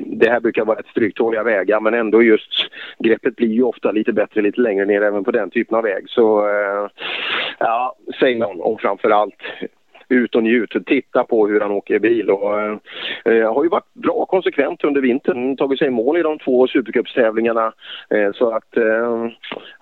det 0.06 0.30
här 0.30 0.40
brukar 0.40 0.64
vara 0.64 0.78
ett 0.78 0.87
stryktåliga 0.87 1.42
vägar 1.42 1.80
men 1.80 1.94
ändå 1.94 2.23
just 2.23 2.52
greppet 2.99 3.37
blir 3.37 3.49
ju 3.49 3.62
ofta 3.62 3.92
lite 3.92 4.12
bättre 4.12 4.42
lite 4.42 4.61
längre 4.61 4.85
ner 4.85 5.02
även 5.02 5.25
på 5.25 5.30
den 5.30 5.50
typen 5.50 5.76
av 5.76 5.82
väg. 5.85 6.04
Så 6.08 6.49
eh, 6.49 6.88
ja, 7.58 7.97
säg 8.20 8.35
någon 8.35 8.61
och 8.61 8.80
framför 8.80 9.11
allt 9.11 9.35
ut 10.09 10.35
och 10.35 10.43
njut. 10.43 10.87
Titta 10.87 11.25
på 11.25 11.49
hur 11.49 11.61
han 11.61 11.71
åker 11.71 11.99
bil. 11.99 12.31
Och, 12.31 12.61
eh, 12.61 12.77
eh, 13.25 13.55
har 13.55 13.62
ju 13.62 13.69
varit 13.69 13.95
bra 13.95 14.27
konsekvent 14.27 14.85
under 14.85 15.00
vintern. 15.00 15.57
Tagit 15.57 15.79
sig 15.79 15.88
i 15.88 15.91
mål 15.91 16.19
i 16.19 16.23
de 16.23 16.38
två 16.38 16.67
supercupstävlingarna. 16.67 17.73
Eh, 18.11 18.33
så 18.35 18.50
att, 18.50 18.77
eh, 18.77 19.31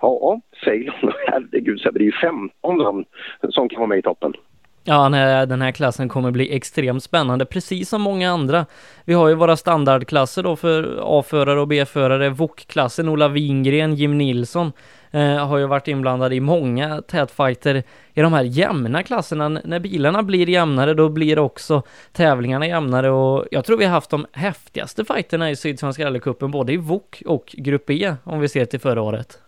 ja, 0.01 0.41
Ceylon, 0.65 1.13
herregud, 1.27 1.81
det 1.93 2.01
är 2.01 2.05
ju 2.05 2.13
15 2.13 2.79
namn 2.79 3.05
som 3.49 3.69
kan 3.69 3.79
vara 3.79 3.89
med 3.89 3.99
i 3.99 4.03
toppen. 4.03 4.33
Ja, 4.89 5.09
den 5.49 5.63
här 5.63 5.73
klassen 5.73 6.09
kommer 6.09 6.31
bli 6.31 6.57
extremt 6.57 7.03
spännande, 7.03 7.47
precis 7.47 7.89
som 7.89 8.03
många 8.03 8.31
andra. 8.31 8.67
Vi 9.05 9.15
har 9.15 9.29
ju 9.29 9.35
våra 9.35 9.57
standardklasser 9.57 10.43
då 10.43 10.57
för 10.57 10.99
A-förare 11.03 11.61
och 11.61 11.69
B-förare, 11.69 12.29
VOK-klassen, 12.29 13.09
Ola 13.09 13.29
Wingren, 13.29 13.95
Jim 13.95 14.19
Nilsson 14.19 14.73
eh, 15.11 15.47
har 15.47 15.59
ju 15.59 15.67
varit 15.67 15.89
inblandad 15.89 16.33
i 16.33 16.41
många 16.41 17.03
tätfighter 17.03 17.83
i 18.15 18.21
de 18.21 18.33
här 18.33 18.43
jämna 18.43 19.03
klasserna. 19.03 19.49
När 19.49 19.81
bilarna 19.81 20.23
blir 20.23 20.49
jämnare, 20.49 20.95
då 20.95 21.09
blir 21.09 21.39
också 21.39 21.83
tävlingarna 22.13 22.67
jämnare 22.67 23.11
och 23.11 23.47
jag 23.51 23.65
tror 23.65 23.79
vi 23.79 23.85
har 23.85 23.93
haft 23.93 24.11
de 24.11 24.27
häftigaste 24.33 25.05
fighterna 25.05 25.51
i 25.51 25.57
Sydsvenska 25.57 26.05
rallycupen, 26.05 26.51
både 26.51 26.73
i 26.73 26.77
VOK 26.77 27.23
och 27.27 27.55
Grupp 27.59 27.91
E, 27.91 28.15
om 28.25 28.41
vi 28.41 28.49
ser 28.49 28.65
till 28.65 28.81
förra 28.81 29.03
året. 29.03 29.39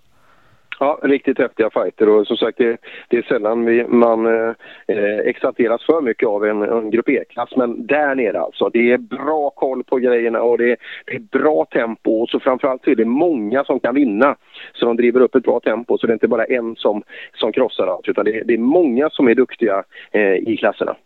Ja, 0.81 0.99
riktigt 1.03 1.39
häftiga 1.39 1.71
fighter 1.71 2.09
och 2.09 2.27
som 2.27 2.37
sagt 2.37 2.59
det, 2.59 2.77
det 3.09 3.17
är 3.17 3.23
sällan 3.23 3.65
vi, 3.65 3.85
man 3.85 4.27
eh, 4.27 4.55
eh, 4.87 5.19
exalteras 5.19 5.87
för 5.87 6.01
mycket 6.01 6.29
av 6.29 6.45
en, 6.45 6.63
en 6.63 6.91
grupp 6.91 7.09
E-klass 7.09 7.51
men 7.57 7.87
där 7.87 8.15
nere 8.15 8.41
alltså. 8.41 8.69
Det 8.69 8.93
är 8.93 8.99
bra 8.99 9.51
koll 9.51 9.85
på 9.85 9.97
grejerna 9.97 10.43
och 10.43 10.59
det, 10.59 10.77
det 11.07 11.15
är 11.15 11.39
bra 11.39 11.65
tempo 11.65 12.23
och 12.23 12.29
så 12.29 12.41
framförallt 12.41 12.85
så 12.85 12.91
är 12.91 12.95
det 12.95 13.05
många 13.05 13.65
som 13.65 13.81
kan 13.81 13.95
vinna. 13.95 14.37
Så 14.73 14.87
de 14.87 14.97
driver 14.97 15.21
upp 15.21 15.35
ett 15.35 15.45
bra 15.45 15.61
tempo 15.61 15.99
så 15.99 16.07
det 16.07 16.11
är 16.11 16.15
inte 16.15 16.29
bara 16.29 16.45
en 16.45 16.77
som, 16.77 17.03
som 17.35 17.53
krossar 17.53 17.87
allt 17.87 18.09
utan 18.09 18.25
det, 18.25 18.43
det 18.45 18.55
är 18.55 18.59
många 18.59 19.11
som 19.11 19.29
är 19.29 19.35
duktiga 19.35 19.85
eh, 20.13 20.35
i 20.35 20.57
klasserna. 20.61 20.97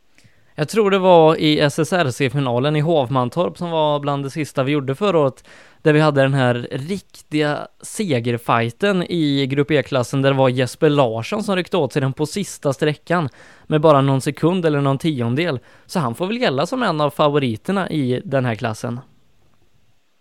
Jag 0.54 0.68
tror 0.68 0.90
det 0.90 0.98
var 0.98 1.36
i 1.36 1.60
SSRC-finalen 1.60 2.76
i 2.76 2.80
Hovmantorp 2.80 3.56
som 3.56 3.70
var 3.70 4.00
bland 4.00 4.24
det 4.24 4.30
sista 4.30 4.62
vi 4.62 4.72
gjorde 4.72 4.94
förra 4.94 5.18
året, 5.18 5.48
där 5.82 5.92
vi 5.92 6.00
hade 6.00 6.22
den 6.22 6.34
här 6.34 6.54
riktiga 6.70 7.58
segerfighten 7.82 9.02
i 9.02 9.46
Grupp 9.46 9.70
E-klassen 9.70 10.22
där 10.22 10.30
det 10.30 10.36
var 10.36 10.48
Jesper 10.48 10.88
Larsson 10.88 11.42
som 11.42 11.56
ryckte 11.56 11.76
åt 11.76 11.92
sig 11.92 12.02
den 12.02 12.12
på 12.12 12.26
sista 12.26 12.72
sträckan 12.72 13.28
med 13.66 13.80
bara 13.80 14.00
någon 14.00 14.20
sekund 14.20 14.66
eller 14.66 14.80
någon 14.80 14.98
tiondel. 14.98 15.58
Så 15.86 15.98
han 15.98 16.14
får 16.14 16.26
väl 16.26 16.40
gälla 16.40 16.66
som 16.66 16.82
en 16.82 17.00
av 17.00 17.10
favoriterna 17.10 17.90
i 17.90 18.22
den 18.24 18.44
här 18.44 18.54
klassen. 18.54 19.00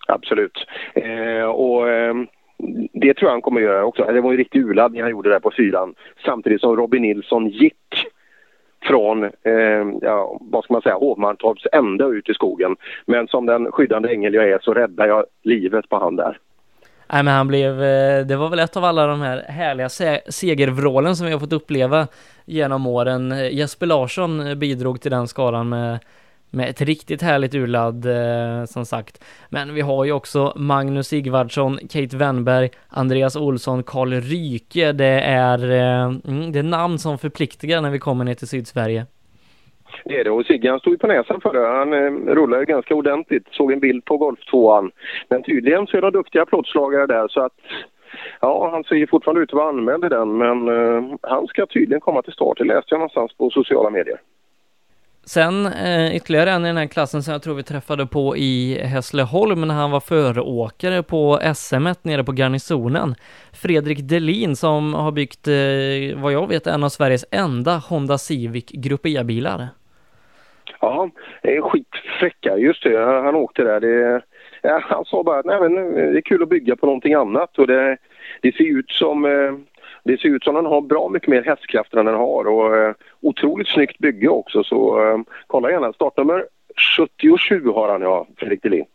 Absolut. 0.07 0.65
Eh, 0.95 1.45
och 1.45 1.89
eh, 1.89 2.13
det 2.93 3.13
tror 3.13 3.27
jag 3.27 3.31
han 3.31 3.41
kommer 3.41 3.61
göra 3.61 3.85
också. 3.85 4.03
Det 4.03 4.21
var 4.21 4.31
en 4.31 4.37
riktig 4.37 4.59
urladdning 4.65 5.01
han 5.01 5.11
gjorde 5.11 5.29
där 5.29 5.39
på 5.39 5.51
fyran. 5.57 5.95
Samtidigt 6.25 6.61
som 6.61 6.75
Robin 6.75 7.01
Nilsson 7.01 7.49
gick 7.49 7.75
från, 8.83 9.23
eh, 9.23 9.87
ja, 10.01 10.37
vad 10.41 10.63
ska 10.63 10.73
man 10.73 10.81
säga, 10.81 10.95
Hovmantorps 10.95 11.67
ända 11.71 12.05
ut 12.05 12.29
i 12.29 12.33
skogen. 12.33 12.75
Men 13.05 13.27
som 13.27 13.45
den 13.45 13.71
skyddande 13.71 14.09
ängel 14.09 14.33
jag 14.33 14.49
är 14.49 14.59
så 14.61 14.73
räddar 14.73 15.07
jag 15.07 15.25
livet 15.43 15.89
på 15.89 15.99
han 15.99 16.15
där. 16.15 16.37
Nej 17.13 17.23
men 17.23 17.33
han 17.33 17.47
blev, 17.47 17.83
eh, 17.83 18.25
det 18.25 18.35
var 18.35 18.49
väl 18.49 18.59
ett 18.59 18.77
av 18.77 18.83
alla 18.83 19.07
de 19.07 19.21
här 19.21 19.43
härliga 19.47 19.89
segervrålen 20.29 21.15
som 21.15 21.25
vi 21.25 21.33
har 21.33 21.39
fått 21.39 21.53
uppleva 21.53 22.07
genom 22.45 22.87
åren. 22.87 23.31
Eh, 23.31 23.53
Jesper 23.53 23.85
Larsson 23.85 24.59
bidrog 24.59 25.01
till 25.01 25.11
den 25.11 25.27
skaran 25.27 25.69
med 25.69 25.99
med 26.51 26.69
ett 26.69 26.81
riktigt 26.81 27.21
härligt 27.21 27.55
urladd 27.55 28.05
eh, 28.05 28.65
som 28.65 28.85
sagt. 28.85 29.23
Men 29.49 29.73
vi 29.73 29.81
har 29.81 30.05
ju 30.05 30.11
också 30.11 30.53
Magnus 30.55 31.07
Sigvardsson, 31.07 31.77
Kate 31.77 32.17
Wennberg, 32.17 32.69
Andreas 32.89 33.35
Olsson, 33.35 33.83
Karl 33.83 34.13
Ryke. 34.13 34.91
Det 34.91 35.21
är, 35.25 35.71
eh, 35.71 36.03
mm, 36.27 36.51
det 36.51 36.59
är 36.59 36.63
namn 36.63 36.97
som 36.97 37.17
förpliktigar 37.17 37.81
när 37.81 37.89
vi 37.89 37.99
kommer 37.99 38.25
ner 38.25 38.33
till 38.33 38.47
Sydsverige. 38.47 39.05
Det 40.05 40.19
är 40.19 40.23
det 40.23 40.31
och 40.31 40.45
Sigge 40.45 40.69
han 40.69 40.79
stod 40.79 40.93
ju 40.93 40.97
på 40.97 41.07
näsan 41.07 41.41
för 41.41 41.53
det. 41.53 41.67
Han 41.67 41.93
eh, 41.93 42.35
rullade 42.35 42.65
ganska 42.65 42.95
ordentligt. 42.95 43.47
Såg 43.51 43.71
en 43.71 43.79
bild 43.79 44.05
på 44.05 44.17
golftvåan. 44.17 44.91
Men 45.29 45.43
tydligen 45.43 45.87
så 45.87 45.97
är 45.97 46.01
de 46.01 46.11
duktiga 46.11 46.45
plåtslagare 46.45 47.07
där 47.07 47.27
så 47.27 47.41
att 47.41 47.53
Ja, 48.41 48.69
han 48.71 48.83
ser 48.83 49.07
fortfarande 49.07 49.41
ut 49.41 49.49
att 49.49 49.57
vara 49.57 49.69
anmäld 49.69 50.05
i 50.05 50.09
den 50.09 50.37
men 50.37 50.67
eh, 50.67 51.17
han 51.21 51.47
ska 51.47 51.65
tydligen 51.65 52.01
komma 52.01 52.21
till 52.21 52.33
start. 52.33 52.57
Det 52.57 52.63
läste 52.63 52.87
jag 52.89 52.99
någonstans 52.99 53.33
på 53.33 53.49
sociala 53.49 53.89
medier. 53.89 54.19
Sen 55.33 55.65
eh, 55.65 56.15
ytterligare 56.15 56.49
en 56.51 56.65
i 56.65 56.67
den 56.67 56.77
här 56.77 56.87
klassen 56.87 57.23
som 57.23 57.31
jag 57.31 57.41
tror 57.41 57.55
vi 57.55 57.63
träffade 57.63 58.05
på 58.05 58.37
i 58.37 58.81
Hässleholm 58.83 59.61
när 59.61 59.75
han 59.75 59.91
var 59.91 59.99
föråkare 59.99 61.03
på 61.03 61.39
SM 61.55 61.87
nere 62.01 62.23
på 62.23 62.31
garnisonen. 62.31 63.15
Fredrik 63.53 63.99
Delin 64.01 64.55
som 64.55 64.93
har 64.93 65.11
byggt, 65.11 65.47
eh, 65.47 66.21
vad 66.21 66.33
jag 66.33 66.47
vet, 66.47 66.67
en 66.67 66.83
av 66.83 66.89
Sveriges 66.89 67.25
enda 67.31 67.77
Honda 67.77 68.17
Civic 68.17 68.65
Grupp 68.69 69.05
E-bilar. 69.05 69.67
Ja, 70.81 71.09
det 71.41 71.55
är 71.55 71.61
skitfräcka. 71.61 72.57
Just 72.57 72.83
det, 72.83 73.05
han, 73.05 73.25
han 73.25 73.35
åkte 73.35 73.63
där. 73.63 73.79
Det, 73.79 74.21
ja, 74.61 74.81
han 74.83 75.05
sa 75.05 75.23
bara 75.23 75.39
att 75.39 75.45
det 75.45 76.17
är 76.17 76.21
kul 76.21 76.43
att 76.43 76.49
bygga 76.49 76.75
på 76.75 76.85
någonting 76.85 77.13
annat 77.13 77.57
och 77.57 77.67
det, 77.67 77.97
det 78.41 78.55
ser 78.55 78.79
ut 78.79 78.89
som 78.89 79.25
eh, 79.25 79.53
det 80.03 80.19
ser 80.19 80.29
ut 80.29 80.43
som 80.43 80.55
den 80.55 80.65
har 80.65 80.81
bra 80.81 81.09
mycket 81.09 81.29
mer 81.29 81.41
hästkrafter 81.41 81.97
än 81.97 82.05
den 82.05 82.15
har 82.15 82.47
och 82.47 82.77
eh, 82.77 82.93
otroligt 83.21 83.67
snyggt 83.67 83.97
bygge 83.97 84.27
också 84.27 84.63
så 84.63 85.07
eh, 85.07 85.17
kolla 85.47 85.71
gärna. 85.71 85.93
Startnummer 85.93 86.45
77 86.97 87.65
har 87.65 87.89
han 87.89 88.01
ja, 88.01 88.27
Fredrik 88.37 88.63
Delin. 88.63 88.85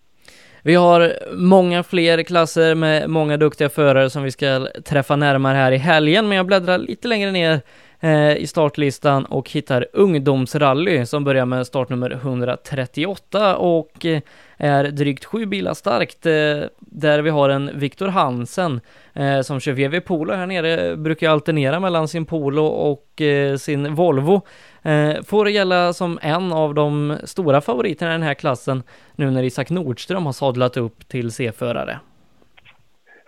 Vi 0.62 0.74
har 0.74 1.12
många 1.36 1.82
fler 1.82 2.22
klasser 2.22 2.74
med 2.74 3.10
många 3.10 3.36
duktiga 3.36 3.68
förare 3.68 4.10
som 4.10 4.22
vi 4.22 4.30
ska 4.30 4.66
träffa 4.84 5.16
närmare 5.16 5.56
här 5.56 5.72
i 5.72 5.76
helgen, 5.76 6.28
men 6.28 6.36
jag 6.36 6.46
bläddrar 6.46 6.78
lite 6.78 7.08
längre 7.08 7.30
ner 7.30 7.52
eh, 7.52 7.58
Eh, 8.06 8.36
i 8.36 8.46
startlistan 8.46 9.24
och 9.24 9.50
hittar 9.50 9.86
ungdomsrally 9.92 11.06
som 11.06 11.24
börjar 11.24 11.46
med 11.46 11.66
startnummer 11.66 12.10
138 12.10 13.56
och 13.56 14.06
eh, 14.06 14.20
är 14.56 14.84
drygt 14.84 15.24
sju 15.24 15.46
bilar 15.46 15.74
starkt 15.74 16.26
eh, 16.26 16.32
där 16.80 17.22
vi 17.22 17.30
har 17.30 17.48
en 17.48 17.70
Viktor 17.78 18.08
Hansen 18.08 18.80
som 19.44 19.60
kör 19.60 19.72
VW 19.72 20.00
Polo 20.00 20.34
här 20.34 20.46
nere, 20.46 20.96
brukar 20.96 21.30
alternera 21.30 21.80
mellan 21.80 22.08
sin 22.08 22.26
Polo 22.26 22.64
och 22.66 23.22
sin 23.58 23.94
Volvo. 23.94 24.40
Får 25.26 25.50
gälla 25.50 25.92
som 25.92 26.18
en 26.22 26.52
av 26.52 26.74
de 26.74 27.16
stora 27.24 27.60
favoriterna 27.60 28.10
i 28.10 28.14
den 28.14 28.22
här 28.22 28.34
klassen 28.34 28.82
nu 29.14 29.30
när 29.30 29.42
Isak 29.42 29.70
Nordström 29.70 30.26
har 30.26 30.32
sadlat 30.32 30.76
upp 30.76 31.08
till 31.08 31.32
C-förare. 31.32 31.98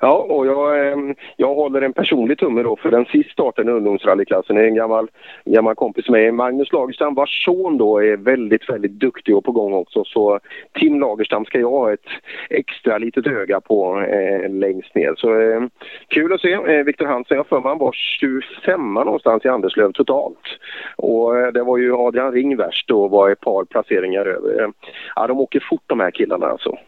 Ja, 0.01 0.27
och 0.29 0.47
jag, 0.47 0.93
ehm, 0.93 1.15
jag 1.37 1.55
håller 1.55 1.83
en 1.83 1.93
personlig 1.93 2.39
tumme 2.39 2.63
då 2.63 2.77
för 2.77 2.91
den 2.91 3.05
sist 3.05 3.31
startade 3.31 3.73
ungdomsrallyklassen 3.73 4.57
är 4.57 4.65
en 4.65 4.75
gammal, 4.75 5.11
gammal 5.45 5.75
kompis 5.75 6.09
med 6.09 6.35
Magnus 6.35 6.73
Lagerstam 6.73 7.15
vars 7.15 7.45
son 7.45 7.79
då 7.79 8.03
är 8.03 8.17
väldigt, 8.17 8.71
väldigt 8.71 8.93
duktig 8.93 9.37
och 9.37 9.45
på 9.45 9.53
gång 9.53 9.73
också. 9.73 10.05
Så 10.05 10.41
Tim 10.75 11.01
Lagerstam 11.01 11.45
ska 11.45 11.59
jag 11.61 11.71
ha 11.71 11.93
ett 11.93 12.07
extra 12.51 12.99
litet 12.99 13.27
öga 13.27 13.61
på 13.61 14.01
eh, 14.01 14.51
längst 14.51 14.95
ner. 14.95 15.15
Så 15.17 15.41
eh, 15.41 15.63
kul 16.09 16.33
att 16.33 16.41
se. 16.41 16.53
Eh, 16.53 16.85
Viktor 16.85 17.07
Hansen, 17.07 17.37
jag 17.37 17.47
för 17.47 17.61
mig 17.61 17.69
han 17.69 17.79
var 17.79 17.93
25 17.93 18.95
någonstans 18.95 19.45
i 19.45 19.49
Anderslöv 19.49 19.93
totalt. 19.93 20.59
Och 20.97 21.39
eh, 21.39 21.53
det 21.53 21.63
var 21.63 21.79
ju 21.79 21.97
Adrian 21.97 22.33
Ring 22.33 22.57
värst 22.57 22.91
och 22.91 23.11
var 23.11 23.31
ett 23.31 23.41
par 23.41 23.65
placeringar 23.65 24.27
över. 24.27 24.63
Eh, 24.63 24.69
ja, 25.17 25.27
de 25.27 25.41
åker 25.41 25.65
fort 25.71 25.83
de 25.87 26.01
här 26.01 26.11
killarna 26.11 26.47
alltså. 26.47 26.79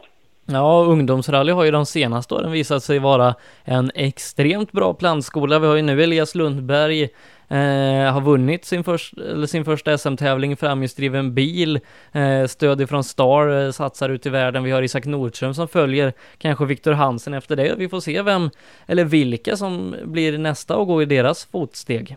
Ja, 0.53 0.85
ungdomsrally 0.85 1.53
har 1.53 1.65
ju 1.65 1.71
de 1.71 1.87
senaste 1.87 2.35
åren 2.35 2.53
visat 2.53 2.83
sig 2.83 2.99
vara 2.99 3.35
en 3.65 3.91
extremt 3.95 4.73
bra 4.73 4.95
plantskola. 4.95 5.59
Vi 5.59 5.67
har 5.67 5.77
ju 5.77 5.83
nu 5.83 6.03
Elias 6.03 6.35
Lundberg 6.35 7.03
eh, 7.49 8.13
har 8.13 8.21
vunnit 8.21 8.65
sin, 8.65 8.85
först, 8.85 9.15
sin 9.47 9.65
första 9.65 9.99
SM-tävling 9.99 10.57
framhjulsdriven 10.57 11.35
bil. 11.35 11.81
Eh, 12.13 12.47
stöd 12.47 12.81
ifrån 12.81 13.05
Star 13.05 13.65
eh, 13.65 13.71
satsar 13.71 14.09
ut 14.09 14.27
i 14.27 14.31
världen. 14.31 14.65
Vi 14.65 14.71
har 14.71 14.83
Isak 14.83 15.07
Nordström 15.07 15.55
som 15.55 15.69
följer 15.69 16.13
kanske 16.39 16.65
Viktor 16.65 16.93
Hansen 16.93 17.35
efter 17.35 17.57
det. 17.57 17.75
Vi 17.79 17.89
får 17.89 18.01
se 18.01 18.23
vem 18.23 18.51
eller 18.87 19.05
vilka 19.05 19.57
som 19.57 19.95
blir 20.05 20.39
nästa 20.39 20.77
och 20.77 20.87
går 20.87 21.03
i 21.03 21.07
deras 21.07 21.45
fotsteg. 21.45 22.17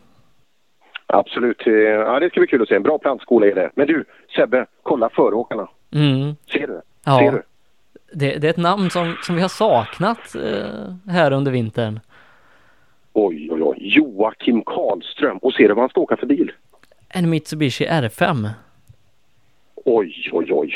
Absolut. 1.08 1.68
Eh, 1.68 1.74
ja, 1.74 2.20
det 2.20 2.30
ska 2.30 2.40
bli 2.40 2.48
kul 2.48 2.62
att 2.62 2.68
se. 2.68 2.76
En 2.76 2.84
bra 2.84 2.98
plantskola 2.98 3.48
är 3.48 3.56
det. 3.56 3.70
Men 3.76 3.88
du, 3.88 4.06
Sebbe, 4.36 4.66
kolla 4.84 5.10
föråkarna. 5.10 5.68
Mm. 5.96 6.36
Ser 6.54 6.68
du? 6.68 6.82
Ja. 7.06 7.20
Ser 7.20 7.32
du? 7.32 7.42
Det, 8.14 8.38
det 8.38 8.48
är 8.48 8.50
ett 8.50 8.58
namn 8.58 8.90
som, 8.90 9.16
som 9.22 9.36
vi 9.36 9.42
har 9.42 9.50
saknat 9.50 10.36
eh, 10.36 11.12
här 11.14 11.32
under 11.32 11.52
vintern. 11.52 12.00
Oj, 13.14 13.50
oj, 13.52 13.62
oj. 13.64 13.78
Joakim 13.80 14.64
Karlström. 14.66 15.38
Och 15.38 15.54
ser 15.54 15.68
du 15.68 15.74
vad 15.74 15.82
han 15.82 15.90
ska 15.90 16.02
åka 16.02 16.18
för 16.18 16.28
bil? 16.28 16.52
En 17.10 17.30
Mitsubishi 17.30 17.86
R5. 17.86 18.50
Oj, 19.86 20.30
oj, 20.32 20.48
oj. 20.52 20.74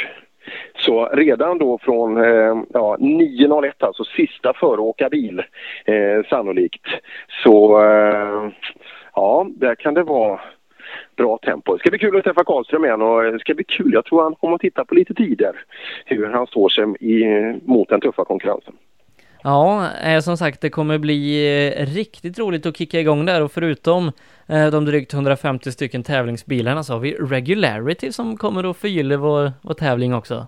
Så 0.78 1.06
redan 1.06 1.58
då 1.58 1.78
från 1.78 2.18
eh, 2.18 2.64
ja, 2.74 2.98
9.01, 3.00 3.72
alltså 3.80 4.04
sista 4.04 4.54
föråkarbil 4.54 5.40
eh, 5.86 6.30
sannolikt, 6.30 6.86
så 7.44 7.84
eh, 7.84 8.50
ja, 9.16 9.48
där 9.50 9.76
kan 9.76 9.94
det 9.94 10.04
vara 10.04 10.40
bra 11.18 11.38
tempo. 11.38 11.74
Det 11.74 11.80
ska 11.80 11.90
bli 11.90 12.00
kul 12.00 12.18
att 12.18 12.24
träffa 12.24 12.44
Karlström 12.44 12.86
igen 12.86 13.02
och 13.02 13.24
det 13.24 13.40
ska 13.40 13.54
bli 13.54 13.64
kul. 13.64 13.94
Jag 13.94 14.06
tror 14.06 14.24
han 14.24 14.36
kommer 14.36 14.56
att 14.56 14.62
titta 14.62 14.86
på 14.86 14.96
lite 14.96 15.14
tider 15.14 15.52
hur 16.06 16.28
han 16.28 16.48
står 16.48 16.70
sig 16.70 16.84
i, 17.00 17.26
mot 17.66 17.90
den 17.90 18.02
tuffa 18.02 18.26
konkurrensen. 18.26 18.74
Ja, 19.44 19.90
eh, 20.04 20.20
som 20.20 20.38
sagt, 20.38 20.62
det 20.62 20.70
kommer 20.70 20.98
bli 20.98 21.22
eh, 21.78 21.86
riktigt 21.86 22.40
roligt 22.40 22.66
att 22.66 22.78
kicka 22.78 23.00
igång 23.00 23.26
där 23.26 23.42
och 23.42 23.52
förutom 23.52 24.12
eh, 24.48 24.68
de 24.68 24.86
drygt 24.86 25.14
150 25.14 25.72
stycken 25.72 26.04
tävlingsbilarna 26.04 26.84
så 26.84 26.94
har 26.94 27.00
vi 27.00 27.14
Regularity 27.14 28.12
som 28.12 28.38
kommer 28.38 28.70
att 28.70 28.78
förgylla 28.78 29.18
vår, 29.18 29.52
vår 29.62 29.74
tävling 29.74 30.14
också. 30.14 30.48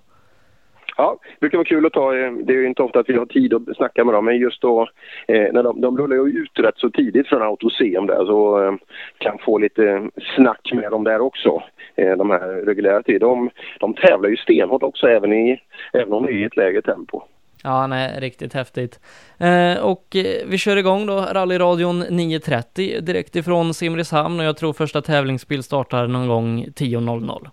Ja, 0.99 1.17
det 1.21 1.39
brukar 1.39 1.57
vara 1.57 1.65
kul 1.65 1.85
att 1.85 1.93
ta. 1.93 2.17
Eh, 2.17 2.31
det 2.31 2.53
är 2.53 2.57
ju 2.57 2.67
inte 2.67 2.83
ofta 2.83 2.99
att 2.99 3.09
vi 3.09 3.17
har 3.17 3.25
tid 3.25 3.53
att 3.53 3.75
snacka 3.75 4.03
med 4.03 4.13
dem, 4.13 4.25
men 4.25 4.37
just 4.37 4.61
då 4.61 4.81
eh, 5.27 5.53
när 5.53 5.63
de, 5.63 5.81
de 5.81 5.97
rullar 5.97 6.15
ju 6.15 6.39
ut 6.39 6.59
rätt 6.59 6.77
så 6.77 6.89
tidigt 6.89 7.27
från 7.27 7.41
Autosem 7.41 8.07
där 8.07 8.25
så 8.25 8.63
eh, 8.63 8.73
kan 9.17 9.37
få 9.37 9.57
lite 9.57 10.09
snack 10.35 10.71
med 10.73 10.91
dem 10.91 11.03
där 11.03 11.21
också. 11.21 11.63
Eh, 11.95 12.17
de 12.17 12.29
här 12.29 12.65
reguljära 12.65 13.03
tiderna. 13.03 13.27
De, 13.27 13.49
de 13.79 13.93
tävlar 13.93 14.29
ju 14.29 14.37
stenhårt 14.37 14.83
också 14.83 15.07
även, 15.07 15.33
i, 15.33 15.61
även 15.93 16.13
om 16.13 16.25
det 16.25 16.31
är 16.31 16.35
i 16.35 16.43
ett 16.43 16.57
lägre 16.57 16.81
tempo. 16.81 17.21
Ja, 17.63 17.87
nej, 17.87 18.19
riktigt 18.19 18.53
häftigt. 18.53 18.99
Eh, 19.37 19.85
och 19.85 20.15
eh, 20.15 20.47
vi 20.47 20.57
kör 20.57 20.77
igång 20.77 21.05
då, 21.05 21.25
rallyradion 21.31 22.03
9.30 22.03 23.01
direkt 23.01 23.35
ifrån 23.35 23.73
Simrishamn 23.73 24.39
och 24.39 24.45
jag 24.45 24.57
tror 24.57 24.73
första 24.73 25.01
tävlingsbil 25.01 25.63
startar 25.63 26.07
någon 26.07 26.27
gång 26.27 26.63
10.00. 26.63 27.47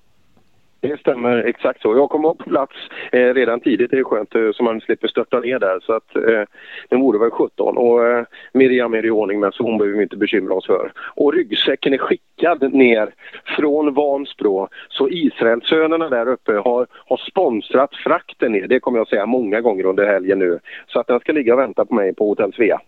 Det 0.80 1.00
stämmer 1.00 1.36
exakt 1.36 1.82
så. 1.82 1.96
Jag 1.96 2.10
kommer 2.10 2.28
upp 2.28 2.38
på 2.38 2.50
plats 2.50 2.74
eh, 3.12 3.34
redan 3.34 3.60
tidigt. 3.60 3.90
Det 3.90 3.98
är 3.98 4.04
skönt 4.04 4.34
eh, 4.34 4.52
så 4.54 4.62
man 4.62 4.80
slipper 4.80 5.08
störta 5.08 5.40
ner 5.40 5.58
där. 5.58 5.80
Så 5.80 5.92
att 5.92 6.16
eh, 6.16 6.42
det 6.88 6.96
vore 6.96 7.18
väl 7.18 7.30
17 7.30 7.76
och 7.76 8.06
eh, 8.06 8.24
Miriam 8.52 8.94
är 8.94 9.06
i 9.06 9.10
ordning 9.10 9.40
med 9.40 9.54
så 9.54 9.62
hon 9.62 9.78
behöver 9.78 9.96
vi 9.96 10.02
inte 10.02 10.16
bekymra 10.16 10.54
oss 10.54 10.66
för. 10.66 10.92
Och 10.98 11.32
ryggsäcken 11.32 11.92
är 11.92 11.98
skickad 11.98 12.74
ner 12.74 13.14
från 13.56 13.94
Vansbro. 13.94 14.68
Så 14.88 15.08
Israelsönerna 15.08 16.08
där 16.08 16.28
uppe 16.28 16.52
har, 16.52 16.86
har 16.90 17.16
sponsrat 17.16 17.94
frakten 17.94 18.52
ner. 18.52 18.66
Det 18.66 18.80
kommer 18.80 18.98
jag 18.98 19.08
säga 19.08 19.26
många 19.26 19.60
gånger 19.60 19.84
under 19.84 20.06
helgen 20.06 20.38
nu. 20.38 20.58
Så 20.88 21.00
att 21.00 21.06
den 21.06 21.20
ska 21.20 21.32
ligga 21.32 21.54
och 21.54 21.60
vänta 21.60 21.84
på 21.84 21.94
mig 21.94 22.14
på 22.14 22.28
Hotell 22.28 22.52
Svea. 22.52 22.80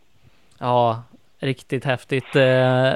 Ja, 0.60 1.02
riktigt 1.38 1.84
häftigt 1.84 2.36
eh, 2.36 2.42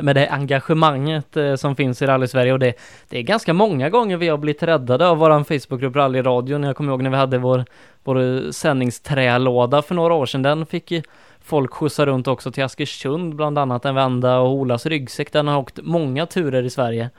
med 0.02 0.16
det 0.16 0.28
engagemanget 0.28 1.37
eh, 1.37 1.55
som 1.55 1.76
finns 1.76 2.02
i 2.02 2.07
rally-Sverige 2.07 2.52
och 2.52 2.59
det, 2.59 2.74
det 3.09 3.18
är 3.18 3.22
ganska 3.22 3.52
många 3.52 3.90
gånger 3.90 4.16
vi 4.16 4.28
har 4.28 4.38
blivit 4.38 4.62
räddade 4.62 5.09
av 5.09 5.18
våran 5.18 5.44
Facebookgrupp 5.44 5.96
Rallyradion. 5.96 6.62
Jag 6.62 6.76
kommer 6.76 6.92
ihåg 6.92 7.02
när 7.02 7.11
vi 7.11 7.16
hade 7.16 7.38
vår, 7.38 7.64
vår 8.05 8.50
sändningsträlåda 8.52 9.83
för 9.83 9.94
några 9.94 10.14
år 10.14 10.26
sedan. 10.26 10.42
Den 10.42 10.66
fick 10.66 10.92
folk 11.40 11.74
skjutsa 11.74 12.07
runt 12.07 12.28
också 12.28 12.52
till 12.52 12.64
Askersund 12.64 13.37
bland 13.37 13.59
annat 13.59 13.85
en 13.85 13.94
vända 13.94 14.38
och 14.38 14.52
Olas 14.52 14.87
ryggsäck. 14.87 15.33
Den 15.33 15.48
har 15.48 15.59
åkt 15.59 15.78
många 15.83 16.26
turer 16.26 16.62
i 16.62 16.70
Sverige. 16.70 17.11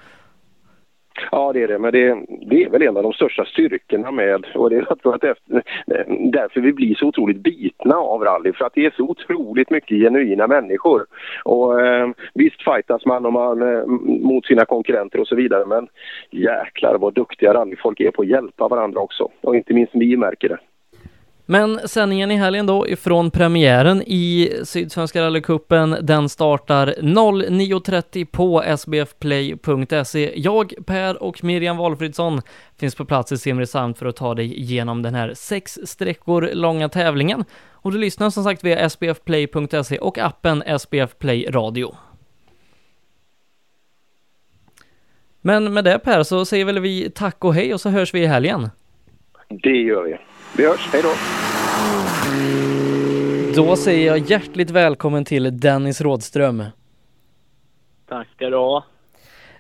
Ja, 1.32 1.54
det 1.54 1.64
är 1.64 1.68
det. 1.68 1.80
Men 1.80 1.92
det, 1.92 2.26
det 2.50 2.64
är 2.64 2.70
väl 2.70 2.82
en 2.82 2.98
av 2.98 3.04
de 3.04 3.14
största 3.14 3.46
styrkorna 3.46 4.12
med 4.12 4.46
och 4.56 4.70
det 4.70 4.76
är 4.76 4.86
jag 4.90 5.02
tror 5.02 5.16
att 5.16 5.24
efter, 5.24 5.64
därför 6.32 6.62
vi 6.62 6.74
blir 6.74 6.96
så 6.96 7.06
otroligt 7.06 7.38
bitna 7.38 7.96
av 7.96 8.24
rally. 8.24 8.54
För 8.54 8.66
att 8.66 8.74
det 8.74 8.86
är 8.86 8.94
så 8.98 9.04
otroligt 9.04 9.70
mycket 9.70 9.98
genuina 9.98 10.48
människor. 10.48 11.06
Och 11.44 11.82
eh, 11.82 12.10
visst 12.34 12.64
fightas 12.64 13.06
man, 13.06 13.26
och 13.26 13.34
man 13.34 13.62
eh, 13.62 13.86
mot 14.22 14.46
sina 14.46 14.66
konkurrenter 14.66 15.20
och 15.20 15.28
så 15.28 15.36
vidare. 15.36 15.66
Men 15.66 15.88
jäklar 16.32 16.98
vad 16.98 17.14
duktiga 17.14 17.54
rallyfolk 17.54 18.00
är 18.00 18.12
på 18.12 18.22
att 18.22 18.28
hjälpa 18.28 18.68
varandra 18.68 19.00
också. 19.00 19.30
Och 19.42 19.56
inte 19.56 19.74
minst 19.74 19.96
vi 19.96 20.18
märker 20.18 20.50
det. 20.50 20.58
Men 21.54 21.88
sändningen 21.88 22.32
i 22.32 22.36
helgen 22.36 22.66
då 22.66 22.88
ifrån 22.88 23.32
premiären 23.32 24.02
i 24.02 24.52
Sydsvenska 24.64 25.22
rallycupen, 25.22 25.98
den 26.02 26.30
startar 26.30 26.88
09.30 26.88 28.26
på 28.26 28.64
sbfplay.se. 28.78 30.34
Jag, 30.36 30.74
Per 30.86 31.24
och 31.24 31.44
Miriam 31.44 31.78
Valfridsson 31.78 32.42
finns 32.80 32.96
på 32.96 33.06
plats 33.06 33.32
i 33.32 33.38
Simrishamn 33.38 33.94
för 33.94 34.06
att 34.06 34.16
ta 34.16 34.36
dig 34.36 34.60
igenom 34.60 35.02
den 35.02 35.16
här 35.16 35.34
sex 35.34 35.80
sträckor 35.84 36.50
långa 36.54 36.90
tävlingen. 36.90 37.46
Och 37.72 37.92
du 37.92 37.98
lyssnar 37.98 38.30
som 38.30 38.44
sagt 38.44 38.64
via 38.64 38.90
sbfplay.se 38.90 39.98
och 39.98 40.18
appen 40.18 40.64
SBF 40.66 41.18
Play 41.18 41.48
Radio. 41.50 41.96
Men 45.42 45.74
med 45.74 45.84
det 45.84 46.00
Per 46.00 46.24
så 46.24 46.46
säger 46.46 46.66
väl 46.66 46.80
vi 46.80 47.10
tack 47.10 47.46
och 47.46 47.54
hej 47.54 47.74
och 47.74 47.82
så 47.82 47.90
hörs 47.90 48.14
vi 48.14 48.20
i 48.20 48.26
helgen. 48.26 48.70
Det 49.50 49.70
gör 49.70 50.04
vi. 50.04 50.18
Vi 50.58 50.68
hörs. 50.68 50.90
Hej 50.92 51.02
då! 51.04 51.43
Då 53.56 53.76
säger 53.76 54.08
jag 54.08 54.18
hjärtligt 54.18 54.70
välkommen 54.70 55.26
till 55.26 55.60
Dennis 55.60 56.02
Rådström. 56.02 56.64
Tack 58.10 58.28
ska 58.36 58.50
du 58.50 58.58
ha. 58.58 58.84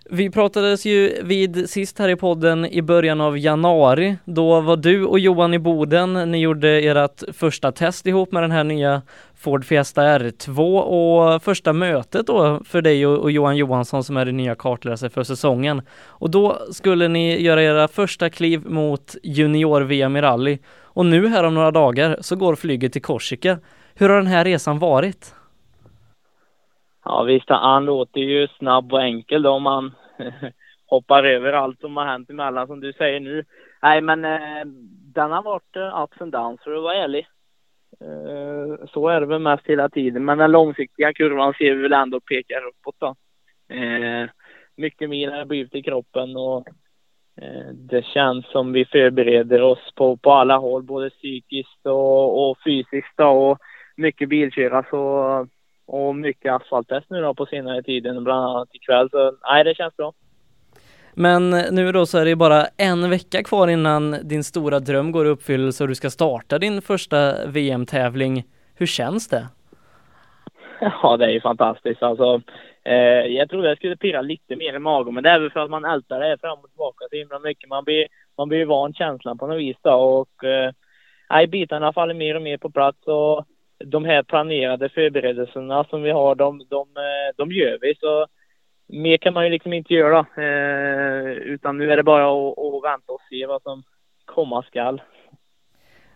Vi 0.09 0.29
pratades 0.29 0.85
ju 0.85 1.23
vid 1.23 1.69
sist 1.69 1.99
här 1.99 2.09
i 2.09 2.15
podden 2.15 2.65
i 2.65 2.81
början 2.81 3.21
av 3.21 3.37
januari. 3.37 4.17
Då 4.25 4.61
var 4.61 4.77
du 4.77 5.05
och 5.05 5.19
Johan 5.19 5.53
i 5.53 5.59
Boden. 5.59 6.31
Ni 6.31 6.39
gjorde 6.39 6.69
ert 6.69 7.23
första 7.33 7.71
test 7.71 8.07
ihop 8.07 8.31
med 8.31 8.43
den 8.43 8.51
här 8.51 8.63
nya 8.63 9.01
Ford 9.43 9.65
Fiesta 9.65 10.01
R2 10.01 10.79
och 10.79 11.43
första 11.43 11.73
mötet 11.73 12.27
då 12.27 12.59
för 12.65 12.81
dig 12.81 13.07
och 13.07 13.31
Johan 13.31 13.57
Johansson 13.57 14.03
som 14.03 14.17
är 14.17 14.25
din 14.25 14.37
nya 14.37 14.55
kartläsare 14.55 15.09
för 15.09 15.23
säsongen. 15.23 15.81
Och 16.07 16.31
då 16.31 16.57
skulle 16.71 17.07
ni 17.07 17.41
göra 17.41 17.63
era 17.63 17.87
första 17.87 18.29
kliv 18.29 18.65
mot 18.65 19.15
junior-VM 19.23 20.15
i 20.15 20.21
rally. 20.21 20.57
Och 20.83 21.05
nu 21.05 21.27
här 21.27 21.43
om 21.43 21.53
några 21.53 21.71
dagar 21.71 22.17
så 22.21 22.35
går 22.35 22.55
flyget 22.55 22.93
till 22.93 23.01
Korsika. 23.01 23.59
Hur 23.95 24.09
har 24.09 24.17
den 24.17 24.27
här 24.27 24.45
resan 24.45 24.79
varit? 24.79 25.35
Ja 27.05 27.23
visst, 27.23 27.49
han 27.49 27.85
låter 27.85 28.19
ju 28.19 28.47
snabb 28.47 28.93
och 28.93 29.01
enkel 29.01 29.41
då 29.41 29.49
om 29.49 29.63
man 29.63 29.91
hoppar 30.85 31.23
över 31.23 31.53
allt 31.53 31.79
som 31.79 31.97
har 31.97 32.05
hänt 32.05 32.29
emellan 32.29 32.67
som 32.67 32.79
du 32.79 32.93
säger 32.93 33.19
nu. 33.19 33.45
Nej 33.81 34.01
men 34.01 34.25
eh, 34.25 34.65
den 35.13 35.31
har 35.31 35.43
varit 35.43 35.75
eh, 35.75 36.03
ups 36.03 36.21
and 36.21 36.31
downs 36.31 36.61
för 36.63 36.75
att 36.75 36.83
vara 36.83 36.95
ärlig. 36.95 37.27
Eh, 38.01 38.87
så 38.93 39.07
är 39.07 39.19
det 39.19 39.25
väl 39.25 39.39
mest 39.39 39.67
hela 39.67 39.89
tiden. 39.89 40.25
Men 40.25 40.37
den 40.37 40.51
långsiktiga 40.51 41.13
kurvan 41.13 41.53
ser 41.53 41.75
vi 41.75 41.81
väl 41.81 41.93
ändå 41.93 42.19
pekar 42.19 42.67
uppåt 42.67 42.95
då. 42.99 43.15
Eh, 43.75 44.29
mycket 44.75 45.09
mil 45.09 45.31
har 45.31 45.45
blivit 45.45 45.75
i 45.75 45.83
kroppen 45.83 46.37
och 46.37 46.67
eh, 47.41 47.73
det 47.73 48.05
känns 48.05 48.45
som 48.51 48.73
vi 48.73 48.85
förbereder 48.85 49.61
oss 49.61 49.91
på, 49.95 50.17
på 50.17 50.31
alla 50.31 50.57
håll, 50.57 50.83
både 50.83 51.09
psykiskt 51.09 51.85
och, 51.85 52.49
och 52.49 52.57
fysiskt 52.65 53.17
då, 53.17 53.27
och 53.27 53.57
mycket 53.95 54.29
bilköra 54.29 54.85
så 54.89 55.47
och 55.85 56.15
mycket 56.15 56.53
asfalttest 56.53 57.09
nu 57.09 57.21
då 57.21 57.33
på 57.33 57.45
senare 57.45 57.83
tiden, 57.83 58.23
bland 58.23 58.45
annat 58.45 58.75
ikväll. 58.75 59.09
Så 59.09 59.37
nej, 59.43 59.63
det 59.63 59.75
känns 59.75 59.95
bra. 59.95 60.13
Men 61.15 61.49
nu 61.49 61.91
då 61.91 62.05
så 62.05 62.17
är 62.17 62.25
det 62.25 62.35
bara 62.35 62.65
en 62.77 63.09
vecka 63.09 63.43
kvar 63.43 63.67
innan 63.67 64.15
din 64.23 64.43
stora 64.43 64.79
dröm 64.79 65.11
går 65.11 65.25
i 65.25 65.29
uppfyllelse 65.29 65.83
och 65.83 65.87
du 65.87 65.95
ska 65.95 66.09
starta 66.09 66.59
din 66.59 66.81
första 66.81 67.47
VM-tävling. 67.47 68.43
Hur 68.75 68.85
känns 68.85 69.27
det? 69.27 69.47
Ja, 70.79 71.17
det 71.17 71.25
är 71.25 71.29
ju 71.29 71.41
fantastiskt. 71.41 72.03
Alltså, 72.03 72.41
eh, 72.83 73.25
jag 73.37 73.49
trodde 73.49 73.67
jag 73.67 73.77
skulle 73.77 73.97
pirra 73.97 74.21
lite 74.21 74.55
mer 74.55 74.73
i 74.73 74.79
magen, 74.79 75.13
men 75.13 75.23
det 75.23 75.29
är 75.29 75.39
väl 75.39 75.51
för 75.51 75.59
att 75.59 75.69
man 75.69 75.85
ältar 75.85 76.19
det 76.19 76.37
fram 76.41 76.59
och 76.59 76.69
tillbaka 76.69 77.05
så 77.09 77.15
himla 77.15 77.39
mycket. 77.39 77.69
Man 77.69 77.83
blir, 77.83 78.07
man 78.37 78.49
blir 78.49 78.65
van 78.65 78.93
känslan 78.93 79.37
på 79.37 79.47
något 79.47 79.59
vis 79.59 79.77
då 79.81 79.91
och 79.91 80.43
eh, 80.43 81.49
bitarna 81.49 81.93
faller 81.93 82.13
mer 82.13 82.35
och 82.35 82.41
mer 82.41 82.57
på 82.57 82.69
plats 82.69 83.07
och 83.07 83.45
de 83.85 84.05
här 84.05 84.23
planerade 84.23 84.89
förberedelserna 84.89 85.83
som 85.83 86.01
vi 86.01 86.11
har, 86.11 86.35
de, 86.35 86.65
de, 86.69 86.87
eh, 86.97 87.35
de 87.37 87.51
gör 87.51 87.77
vi. 87.81 87.95
Så 87.99 88.27
mer 88.93 89.17
kan 89.17 89.33
man 89.33 89.43
ju 89.43 89.49
liksom 89.49 89.73
inte 89.73 89.93
göra. 89.93 90.19
Eh, 90.19 91.31
utan 91.31 91.77
nu 91.77 91.91
är 91.91 91.97
det 91.97 92.03
bara 92.03 92.23
att, 92.23 92.59
att 92.59 92.83
vänta 92.83 93.11
och 93.11 93.21
se 93.29 93.45
vad 93.45 93.61
som 93.61 93.83
komma 94.25 94.63
skall. 94.63 95.01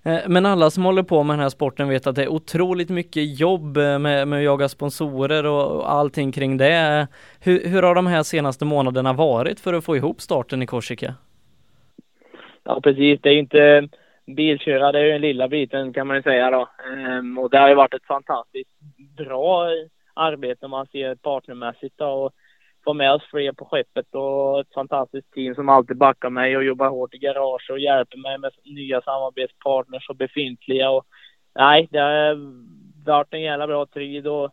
Eh, 0.04 0.20
men 0.28 0.46
alla 0.46 0.70
som 0.70 0.86
håller 0.86 1.04
på 1.04 1.24
med 1.24 1.34
den 1.34 1.44
här 1.44 1.50
sporten 1.50 1.90
vet 1.90 2.08
att 2.08 2.16
det 2.16 2.24
är 2.24 2.28
otroligt 2.28 2.90
mycket 2.90 3.40
jobb 3.40 3.78
med, 3.78 4.28
med 4.28 4.38
att 4.38 4.44
jaga 4.44 4.70
sponsorer 4.70 5.46
och, 5.46 5.92
allting 5.92 6.32
kring 6.32 6.58
det. 6.58 7.08
Hur, 7.44 7.70
hur 7.70 7.84
har 7.84 7.96
de 7.96 8.08
här 8.08 8.24
senaste 8.24 8.66
månaderna 8.66 9.14
varit 9.14 9.60
för 9.60 9.74
att 9.74 9.86
få 9.86 9.96
ihop 9.96 10.22
starten 10.22 10.62
i 10.62 10.68
Korsika? 10.68 11.14
Ja 12.64 12.82
precis, 12.82 13.22
det 13.22 13.30
är 13.30 13.34
ju 13.34 13.40
inte 13.40 13.90
bilköra, 14.26 14.92
det 14.92 15.00
är 15.00 15.04
ju 15.04 15.12
den 15.12 15.22
lilla 15.22 15.48
biten 15.48 15.94
kan 15.94 16.08
man 16.08 16.16
ju 16.16 16.24
säga 16.24 16.52
då. 16.52 16.70
Ehm, 16.94 17.38
och 17.38 17.50
det 17.50 17.58
har 17.58 17.70
ju 17.70 17.76
varit 17.76 17.94
ett 17.94 18.06
fantastiskt 18.06 18.70
bra 19.18 19.68
arbete 20.14 20.66
om 20.66 20.72
man 20.72 20.88
ser 20.88 21.16
partnermässigt 21.16 21.98
då. 21.98 22.06
Och 22.06 22.34
få 22.88 22.94
med 22.94 23.14
oss 23.14 23.24
fler 23.32 23.52
på 23.52 23.66
skeppet 23.66 24.16
och 24.16 24.60
ett 24.60 24.74
fantastiskt 24.74 25.34
team 25.34 25.56
som 25.56 25.70
alltid 25.70 25.98
backar 25.98 26.30
mig 26.30 26.58
och 26.58 26.64
jobbar 26.64 26.90
hårt 26.90 27.14
i 27.14 27.18
garaget 27.18 27.70
och 27.70 27.80
hjälper 27.80 28.18
mig 28.18 28.38
med 28.38 28.52
nya 28.66 29.02
samarbetspartners 29.02 30.10
och 30.10 30.16
befintliga. 30.16 30.90
Och, 30.90 31.06
nej, 31.56 31.88
det 31.92 32.00
har 32.00 32.38
varit 33.06 33.34
en 33.34 33.42
jävla 33.42 33.68
bra 33.68 33.86
tid 33.86 34.28
och 34.28 34.52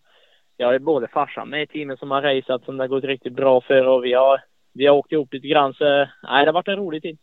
jag 0.57 0.75
är 0.75 0.79
både 0.79 1.09
farsan 1.09 1.49
med 1.49 1.63
i 1.63 1.67
teamet 1.67 1.99
som 1.99 2.11
har 2.11 2.23
raceat 2.23 2.65
som 2.65 2.77
det 2.77 2.83
har 2.83 2.89
gått 2.89 3.05
riktigt 3.05 3.33
bra 3.33 3.61
för 3.61 3.87
och 3.87 4.05
vi 4.05 4.13
har, 4.13 4.41
vi 4.73 4.87
har 4.87 4.97
åkt 4.97 5.13
ihop 5.13 5.33
lite 5.33 5.49
grann 5.49 5.75
så 5.75 5.85
nej, 5.85 6.45
det 6.45 6.47
har 6.51 6.53
varit 6.53 6.69
en 6.69 6.77
rolig 6.77 7.03
tid. 7.03 7.19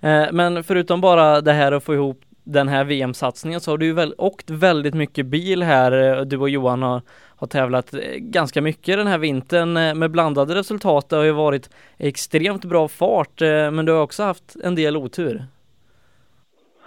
Eh, 0.00 0.26
men 0.32 0.64
förutom 0.64 1.00
bara 1.00 1.40
det 1.40 1.52
här 1.52 1.72
att 1.72 1.84
få 1.84 1.94
ihop 1.94 2.20
den 2.48 2.68
här 2.68 2.84
VM-satsningen 2.84 3.60
så 3.60 3.70
har 3.70 3.78
du 3.78 3.86
ju 3.86 3.92
väl 3.92 4.14
åkt 4.18 4.50
väldigt 4.50 4.94
mycket 4.94 5.26
bil 5.26 5.62
här. 5.62 6.18
Eh, 6.18 6.24
du 6.24 6.38
och 6.38 6.48
Johan 6.48 6.82
har, 6.82 7.02
har 7.36 7.46
tävlat 7.46 7.94
eh, 7.94 8.00
ganska 8.16 8.62
mycket 8.62 8.98
den 8.98 9.06
här 9.06 9.18
vintern 9.18 9.76
eh, 9.76 9.94
med 9.94 10.10
blandade 10.10 10.54
resultat. 10.54 11.08
Det 11.08 11.16
har 11.16 11.24
ju 11.24 11.32
varit 11.32 11.70
extremt 11.98 12.64
bra 12.64 12.88
fart, 12.88 13.40
men 13.40 13.84
du 13.84 13.92
har 13.92 14.02
också 14.02 14.22
haft 14.22 14.56
en 14.64 14.74
del 14.74 14.96
otur. 14.96 15.44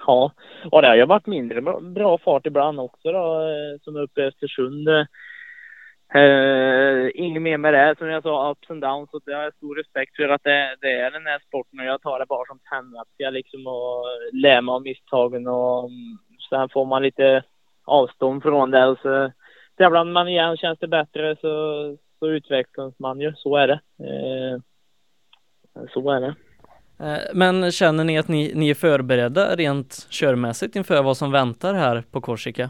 Ja, 0.08 0.32
och 0.72 0.82
det 0.82 0.88
har 0.88 0.96
ju 0.96 1.06
varit 1.06 1.28
mindre 1.28 1.62
bra 1.82 2.18
fart 2.18 2.46
ibland 2.46 2.80
också 2.80 3.12
då, 3.12 3.42
som 3.84 3.96
uppe 3.96 4.22
i 4.22 4.26
Östersund. 4.26 4.88
Uh, 6.16 7.12
inget 7.14 7.42
mer 7.42 7.58
med 7.58 7.74
det. 7.74 7.96
Som 7.98 8.08
jag 8.08 8.24
sa, 8.24 8.52
ups 8.52 8.70
and 8.70 8.82
downs. 8.82 9.10
Och 9.14 9.22
det 9.26 9.34
har 9.34 9.44
jag 9.44 9.54
stor 9.54 9.76
respekt 9.76 10.16
för 10.16 10.30
att 10.30 10.44
det, 10.44 10.76
det 10.82 10.92
är 10.92 11.12
den 11.12 11.26
här 11.26 11.40
sporten 11.48 11.80
och 11.80 11.86
jag 11.86 12.02
tar 12.02 12.20
det 12.20 12.26
bara 12.26 12.46
som 12.46 12.60
tändvätska 12.60 13.30
liksom 13.30 13.68
och 13.68 14.06
lär 14.34 14.62
mig 14.62 14.74
av 14.74 14.82
misstagen 14.82 15.48
och 15.48 15.90
mm, 15.90 16.18
sen 16.50 16.70
får 16.70 16.86
man 16.86 17.04
lite 17.04 17.44
avstånd 17.86 18.44
från 18.44 18.72
det 18.72 18.86
och 18.86 18.98
så 19.02 19.32
tävlar 19.78 20.04
man 20.04 20.28
igen 20.28 20.58
känns 20.58 20.80
det 20.80 20.88
bättre 20.88 21.36
så, 21.36 21.98
så 22.20 22.28
utvecklas 22.28 23.00
man 23.00 23.20
ju. 23.20 23.34
Så 23.36 23.56
är 23.56 23.68
det. 23.68 23.80
Uh, 24.04 24.60
så 25.94 26.12
är 26.12 26.22
det. 26.22 26.36
Eh, 27.02 27.20
men 27.34 27.72
känner 27.72 28.04
ni 28.04 28.18
att 28.18 28.28
ni, 28.28 28.52
ni 28.56 28.70
är 28.70 28.74
förberedda 28.74 29.56
rent 29.56 30.08
körmässigt 30.10 30.76
inför 30.76 31.04
vad 31.04 31.18
som 31.18 31.32
väntar 31.32 31.74
här 31.74 32.04
på 32.12 32.22
Korsika? 32.22 32.70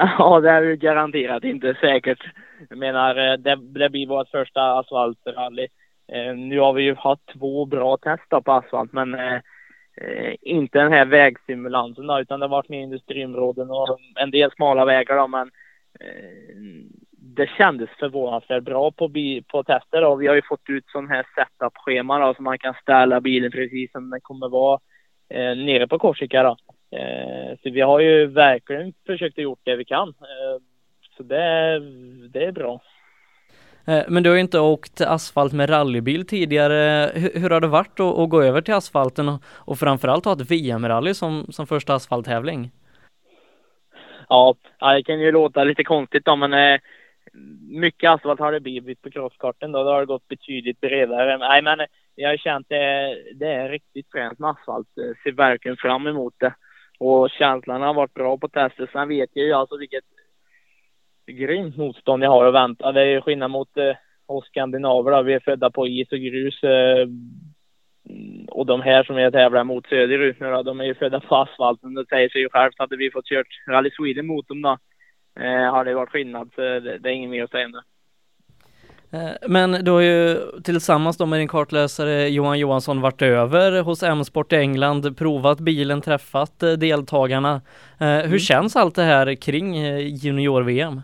Ja, 0.18 0.40
det 0.40 0.50
är 0.50 0.62
ju 0.62 0.76
garanterat 0.76 1.44
inte 1.44 1.74
säkert. 1.80 2.18
Jag 2.68 2.78
menar, 2.78 3.16
eh, 3.16 3.36
det, 3.36 3.56
det 3.56 3.90
blir 3.90 4.06
vårt 4.06 4.28
första 4.28 4.78
asfaltrally. 4.78 5.68
Eh, 6.12 6.34
nu 6.34 6.60
har 6.60 6.72
vi 6.72 6.82
ju 6.82 6.94
haft 6.94 7.26
två 7.38 7.64
bra 7.64 7.96
tester 7.96 8.40
på 8.40 8.52
asfalt, 8.52 8.92
men 8.92 9.14
eh, 9.14 9.34
eh 9.96 10.34
inte 10.40 10.78
den 10.78 10.92
här 10.92 11.04
vägstimulansen. 11.04 12.06
då, 12.06 12.20
utan 12.20 12.40
det 12.40 12.46
har 12.46 12.50
varit 12.50 12.68
med 12.68 12.82
industriområden 12.82 13.70
och 13.70 13.98
en 14.20 14.30
del 14.30 14.50
smala 14.50 14.84
vägar 14.84 15.16
då, 15.16 15.28
men 15.28 15.50
eh, 16.00 16.64
det 17.36 17.50
kändes 17.58 17.90
förvånansvärt 17.98 18.64
bra 18.64 18.90
på, 18.90 19.08
bi, 19.08 19.42
på 19.42 19.62
tester 19.62 20.00
då. 20.00 20.14
Vi 20.16 20.26
har 20.26 20.34
ju 20.34 20.42
fått 20.48 20.68
ut 20.68 20.84
sån 20.86 21.08
här 21.08 21.26
setup-schema 21.34 22.18
då, 22.18 22.34
så 22.34 22.42
man 22.42 22.58
kan 22.58 22.74
ställa 22.82 23.20
bilen 23.20 23.50
precis 23.50 23.92
som 23.92 24.10
den 24.10 24.20
kommer 24.20 24.48
vara 24.48 24.80
eh, 25.28 25.56
nere 25.56 25.88
på 25.88 25.98
Korsika 25.98 26.42
då. 26.42 26.56
Eh, 26.92 27.58
så 27.62 27.70
vi 27.70 27.80
har 27.80 28.00
ju 28.00 28.26
verkligen 28.26 28.92
försökt 29.06 29.38
att 29.38 29.42
gjort 29.42 29.60
det 29.62 29.76
vi 29.76 29.84
kan. 29.84 30.08
Eh, 30.08 30.62
så 31.16 31.22
det, 31.22 31.80
det 32.28 32.44
är 32.44 32.52
bra. 32.52 32.80
Eh, 33.86 34.04
men 34.08 34.22
du 34.22 34.28
har 34.28 34.34
ju 34.34 34.42
inte 34.42 34.60
åkt 34.60 35.00
asfalt 35.00 35.52
med 35.52 35.70
rallybil 35.70 36.26
tidigare. 36.26 37.10
Hur, 37.14 37.40
hur 37.40 37.50
har 37.50 37.60
det 37.60 37.66
varit 37.66 38.00
att, 38.00 38.18
att, 38.18 38.30
gå 38.30 38.42
över 38.42 38.60
till 38.60 38.74
asfalten 38.74 39.28
och, 39.28 39.42
och 39.46 39.78
framförallt 39.78 40.24
ha 40.24 40.32
ett 40.32 40.50
VM-rally 40.50 41.14
som, 41.14 41.46
som 41.50 41.66
första 41.66 41.94
asfalttävling? 41.94 42.70
Ja, 44.28 44.54
det 44.80 45.02
kan 45.02 45.20
ju 45.20 45.32
låta 45.32 45.64
lite 45.64 45.84
konstigt 45.84 46.24
då, 46.24 46.36
men 46.36 46.80
mycket 47.70 48.10
asfalt 48.10 48.40
har 48.40 48.52
det 48.52 48.60
blivit 48.60 49.02
på 49.02 49.10
crosskarten 49.10 49.72
då. 49.72 49.84
Det 49.84 49.90
har 49.90 50.04
gått 50.04 50.28
betydligt 50.28 50.80
bredare. 50.80 51.38
Nej, 51.38 51.62
men 51.62 51.78
jag 52.14 52.28
har 52.28 52.36
känt 52.36 52.68
det, 52.68 53.16
det 53.34 53.46
är 53.46 53.68
riktigt 53.68 54.10
fränt 54.12 54.38
med 54.38 54.50
asfalt. 54.50 54.88
Ser 54.94 55.32
verkligen 55.32 55.76
fram 55.76 56.06
emot 56.06 56.34
det. 56.38 56.54
Och 57.00 57.30
känslan 57.30 57.82
har 57.82 57.94
varit 57.94 58.14
bra 58.14 58.38
på 58.38 58.48
testet. 58.48 58.90
Sen 58.92 59.08
vet 59.08 59.30
jag 59.32 59.46
ju 59.46 59.52
alltså 59.52 59.76
vilket 59.76 60.04
grymt 61.26 61.76
motstånd 61.76 62.24
jag 62.24 62.30
har 62.30 62.44
att 62.44 62.54
vänta. 62.54 62.92
Det 62.92 63.02
är 63.02 63.20
skillnad 63.20 63.50
mot 63.50 63.76
eh, 63.76 63.96
oss 64.26 64.46
skandinaver 64.46 65.10
då. 65.10 65.22
Vi 65.22 65.34
är 65.34 65.40
födda 65.40 65.70
på 65.70 65.88
is 65.88 66.12
och 66.12 66.18
grus. 66.18 66.62
Eh, 66.62 67.08
och 68.48 68.66
de 68.66 68.80
här 68.80 69.04
som 69.04 69.18
jag 69.18 69.32
tävlar 69.32 69.64
mot 69.64 69.86
söderut 69.86 70.40
nu 70.40 70.50
då, 70.50 70.62
de 70.62 70.80
är 70.80 70.84
ju 70.84 70.94
födda 70.94 71.20
på 71.20 71.36
asfalten. 71.36 71.94
Det 71.94 72.06
säger 72.06 72.28
sig 72.28 72.40
ju 72.40 72.48
självt. 72.48 72.78
Hade 72.78 72.96
vi 72.96 73.10
fått 73.10 73.26
kört 73.26 73.46
Rally 73.68 73.90
Sweden 73.90 74.26
mot 74.26 74.48
dem 74.48 74.62
då, 74.62 74.78
eh, 75.40 75.72
hade 75.72 75.90
det 75.90 75.94
varit 75.94 76.10
skillnad. 76.10 76.50
Så 76.54 76.60
det, 76.60 76.98
det 76.98 77.08
är 77.08 77.12
inget 77.12 77.30
mer 77.30 77.44
att 77.44 77.50
säga 77.50 77.66
om 77.66 77.72
det. 77.72 77.82
Eh, 79.12 79.48
men 79.48 79.84
du 79.84 79.90
har 79.90 80.00
ju 80.00 80.36
tillsammans 80.64 81.16
då 81.16 81.26
med 81.26 81.40
din 81.40 81.48
kartläsare 81.48 82.28
Johan 82.28 82.58
Johansson 82.58 83.00
varit 83.00 83.22
över 83.22 83.82
hos 83.82 84.02
M-sport 84.02 84.52
i 84.52 84.56
England, 84.56 85.18
provat 85.18 85.60
bilen, 85.60 86.00
träffat 86.00 86.62
eh, 86.62 86.72
deltagarna. 86.72 87.54
Eh, 88.00 88.08
hur 88.08 88.24
mm. 88.24 88.38
känns 88.38 88.76
allt 88.76 88.94
det 88.94 89.02
här 89.02 89.34
kring 89.34 89.74
junior-VM? 89.98 91.00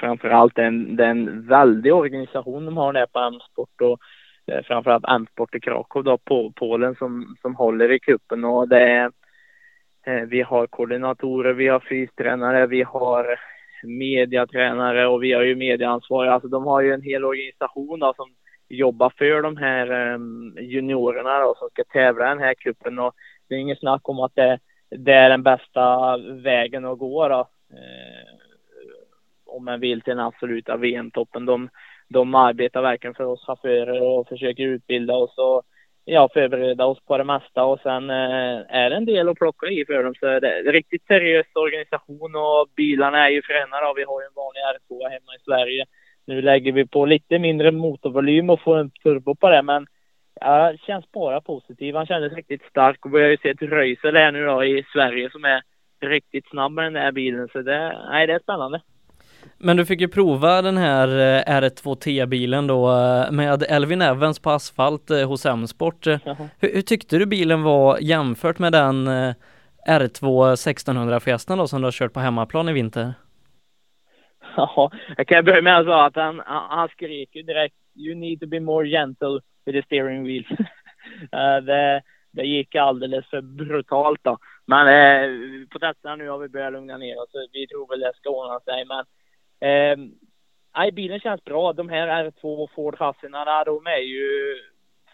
Framförallt 0.00 0.56
det 0.56 0.62
är 0.62 1.02
en 1.02 1.46
väldig 1.46 1.94
organisation 1.94 2.64
de 2.64 2.76
har 2.76 2.92
där 2.92 3.06
på 3.06 3.18
M-sport 3.18 3.80
och 3.80 3.98
framförallt 4.66 5.04
M-sport 5.08 5.54
i 5.54 5.60
Krakow 5.60 6.04
då, 6.04 6.18
på 6.18 6.52
Polen 6.56 6.94
som, 6.94 7.36
som 7.42 7.54
håller 7.54 7.92
i 7.92 7.98
kuppen 7.98 8.44
och 8.44 8.68
det 8.68 8.80
är 8.80 9.10
vi 10.26 10.42
har 10.42 10.66
koordinatorer, 10.66 11.52
vi 11.52 11.68
har 11.68 11.80
fystränare, 11.80 12.66
vi 12.66 12.82
har 12.82 13.38
mediatränare 13.82 15.06
och 15.06 15.22
vi 15.22 15.32
har 15.32 15.42
ju 15.42 15.56
medieansvariga, 15.56 16.32
Alltså 16.32 16.48
de 16.48 16.64
har 16.66 16.80
ju 16.80 16.92
en 16.92 17.02
hel 17.02 17.24
organisation 17.24 18.00
då, 18.00 18.14
som 18.16 18.34
jobbar 18.68 19.12
för 19.18 19.42
de 19.42 19.56
här 19.56 20.14
um, 20.14 20.56
juniorerna 20.60 21.38
då, 21.38 21.54
som 21.58 21.68
ska 21.68 21.84
tävla 21.84 22.26
i 22.26 22.28
den 22.28 22.38
här 22.38 22.54
cupen 22.54 22.98
och 22.98 23.14
det 23.48 23.54
är 23.54 23.58
inget 23.58 23.78
snack 23.78 24.08
om 24.08 24.20
att 24.20 24.34
det, 24.34 24.58
det 24.90 25.12
är 25.12 25.30
den 25.30 25.42
bästa 25.42 26.16
vägen 26.18 26.84
att 26.84 26.98
gå 26.98 27.28
då. 27.28 27.48
Eh, 27.70 28.42
om 29.46 29.64
man 29.64 29.80
vill 29.80 30.00
till 30.00 30.16
den 30.16 30.26
absoluta 30.26 30.76
VM-toppen. 30.76 31.46
De, 31.46 31.68
de 32.08 32.34
arbetar 32.34 32.82
verkligen 32.82 33.14
för 33.14 33.24
oss 33.24 33.46
chaufförer 33.46 34.02
och 34.02 34.28
försöker 34.28 34.62
utbilda 34.62 35.14
oss 35.14 35.38
och 35.38 35.62
ja, 36.04 36.28
förbereda 36.32 36.86
oss 36.86 37.00
på 37.06 37.18
det 37.18 37.24
mesta 37.24 37.64
och 37.64 37.80
sen 37.80 38.10
eh, 38.10 38.60
är 38.68 38.90
det 38.90 38.96
en 38.96 39.04
del 39.04 39.28
att 39.28 39.38
plocka 39.38 39.66
i 39.66 39.84
för 39.86 40.04
dem. 40.04 40.14
Så 40.20 40.26
det 40.26 40.48
är 40.48 40.66
en 40.66 40.72
riktigt 40.72 41.06
seriös 41.06 41.46
organisation 41.54 42.36
och 42.36 42.68
bilarna 42.76 43.26
är 43.26 43.30
ju 43.30 43.42
fränare. 43.42 43.94
Vi 43.96 44.04
har 44.04 44.20
ju 44.20 44.26
en 44.26 44.34
vanlig 44.34 44.60
R2 44.60 45.10
hemma 45.10 45.34
i 45.38 45.44
Sverige. 45.44 45.84
Nu 46.26 46.42
lägger 46.42 46.72
vi 46.72 46.86
på 46.86 47.06
lite 47.06 47.38
mindre 47.38 47.70
motorvolym 47.70 48.50
och 48.50 48.60
får 48.60 48.78
en 48.78 48.90
turbo 48.90 49.34
på 49.34 49.48
det, 49.48 49.62
men 49.62 49.86
ja, 50.40 50.74
känns 50.86 51.12
bara 51.12 51.40
positiv. 51.40 51.94
Han 51.94 52.06
kändes 52.06 52.32
riktigt 52.32 52.62
stark 52.62 53.06
och 53.06 53.14
vi 53.14 53.22
har 53.22 53.28
ju 53.28 53.36
sett 53.36 53.62
Röisel 53.62 54.16
här 54.16 54.32
nu 54.32 54.46
då 54.46 54.64
i 54.64 54.84
Sverige 54.92 55.30
som 55.30 55.44
är 55.44 55.62
riktigt 56.00 56.48
snabb 56.48 56.72
med 56.72 56.84
den 56.84 56.92
där 56.92 57.12
bilen. 57.12 57.48
Så 57.52 57.62
det, 57.62 57.98
nej, 58.10 58.26
det 58.26 58.32
är 58.32 58.38
spännande. 58.38 58.80
Men 59.58 59.76
du 59.76 59.86
fick 59.86 60.00
ju 60.00 60.08
prova 60.08 60.62
den 60.62 60.76
här 60.76 61.08
eh, 61.08 61.60
R2T-bilen 61.60 62.66
då 62.66 62.90
eh, 62.90 63.30
med 63.30 63.64
Elvin 63.68 64.02
Evans 64.02 64.38
på 64.38 64.50
asfalt 64.50 65.10
eh, 65.10 65.28
hos 65.28 65.46
M-sport. 65.46 66.06
Hur, 66.06 66.74
hur, 66.74 66.82
tyckte 66.82 67.18
du 67.18 67.26
bilen 67.26 67.62
var 67.62 67.98
jämfört 68.00 68.58
med 68.58 68.72
den 68.72 69.08
R2 69.88 70.52
1600 70.52 71.20
Fiestan 71.20 71.58
då 71.58 71.68
som 71.68 71.80
du 71.80 71.86
har 71.86 71.92
kört 71.92 72.12
på 72.12 72.20
hemmaplan 72.20 72.68
i 72.68 72.72
vinter? 72.72 73.14
Ja, 74.56 74.90
jag 75.16 75.26
kan 75.26 75.44
börja 75.44 75.62
med 75.62 75.78
att 75.78 75.84
säga 75.84 76.04
att 76.04 76.16
han, 76.16 76.42
han 76.46 76.88
skrek 76.88 77.28
ju 77.32 77.42
direkt 77.42 77.74
You 77.94 78.14
need 78.14 78.40
to 78.40 78.46
be 78.46 78.60
more 78.60 78.88
gentle 78.88 79.40
with 79.66 79.78
the 79.78 79.82
steering 79.82 80.24
wheel. 80.24 80.44
det, 81.66 82.02
det 82.32 82.42
gick 82.42 82.74
alldeles 82.74 83.26
för 83.26 83.40
brutalt 83.40 84.20
då. 84.22 84.38
Men 84.66 84.86
eh, 84.88 85.30
på 85.68 85.78
testerna 85.78 86.16
nu 86.16 86.28
har 86.28 86.38
vi 86.38 86.48
börjat 86.48 86.72
lugna 86.72 86.96
ner 86.96 87.22
oss. 87.22 87.30
Vi 87.52 87.66
tror 87.66 87.88
väl 87.88 88.00
det 88.00 88.12
ska 88.16 88.30
ordna 88.30 88.60
sig. 88.60 88.84
Men 88.84 89.04
Eh, 89.62 90.92
bilen 90.92 91.20
känns 91.20 91.44
bra. 91.44 91.72
De 91.72 91.88
här 91.88 92.08
R2 92.24 92.68
Ford 92.74 92.98
chassierna, 92.98 93.64
de 93.64 93.86
är 93.86 94.02
ju 94.02 94.56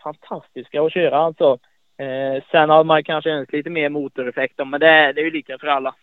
fantastiska 0.02 0.82
att 0.82 0.92
köra 0.92 1.18
alltså. 1.18 1.58
Eh, 1.98 2.42
sen 2.50 2.70
har 2.70 2.84
man 2.84 3.04
kanske 3.04 3.30
önskat 3.30 3.52
lite 3.52 3.70
mer 3.70 3.88
motoreffekt, 3.88 4.58
men 4.66 4.80
det, 4.80 5.12
det 5.12 5.20
är 5.20 5.24
ju 5.24 5.30
lika 5.30 5.58
för 5.58 5.66
alla. 5.66 5.94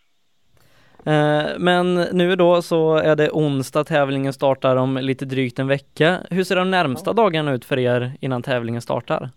Eh, 1.06 1.46
men 1.58 1.96
nu 1.96 2.36
då 2.36 2.62
så 2.62 2.96
är 2.96 3.16
det 3.16 3.30
onsdag, 3.32 3.84
tävlingen 3.84 4.34
startar 4.34 4.76
om 4.76 4.98
lite 4.98 5.26
drygt 5.26 5.60
en 5.60 5.68
vecka. 5.68 6.20
Hur 6.30 6.44
ser 6.44 6.56
de 6.56 6.72
närmsta 6.72 7.14
dagarna 7.14 7.54
ut 7.54 7.66
för 7.66 7.80
er 7.80 8.12
innan 8.22 8.42
tävlingen 8.42 8.82
startar? 8.82 9.30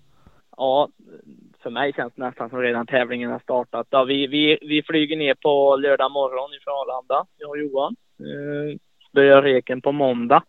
Ja, 0.56 0.88
för 1.62 1.70
mig 1.70 1.92
känns 1.92 2.12
det 2.16 2.22
nästan 2.22 2.50
som 2.50 2.60
redan 2.60 2.86
tävlingen 2.86 3.30
har 3.30 3.38
startat. 3.38 3.86
Ja, 3.90 4.04
vi, 4.04 4.26
vi, 4.26 4.58
vi 4.62 4.82
flyger 4.82 5.16
ner 5.16 5.34
på 5.34 5.76
lördag 5.76 6.10
morgon 6.10 6.54
ifrån 6.54 6.74
Arlanda, 6.74 7.26
jag 7.38 7.50
och 7.50 7.58
Johan. 7.58 7.96
Eh, 8.20 8.78
börjar 9.12 9.42
reken 9.42 9.80
på 9.80 9.92
måndag. 9.92 10.42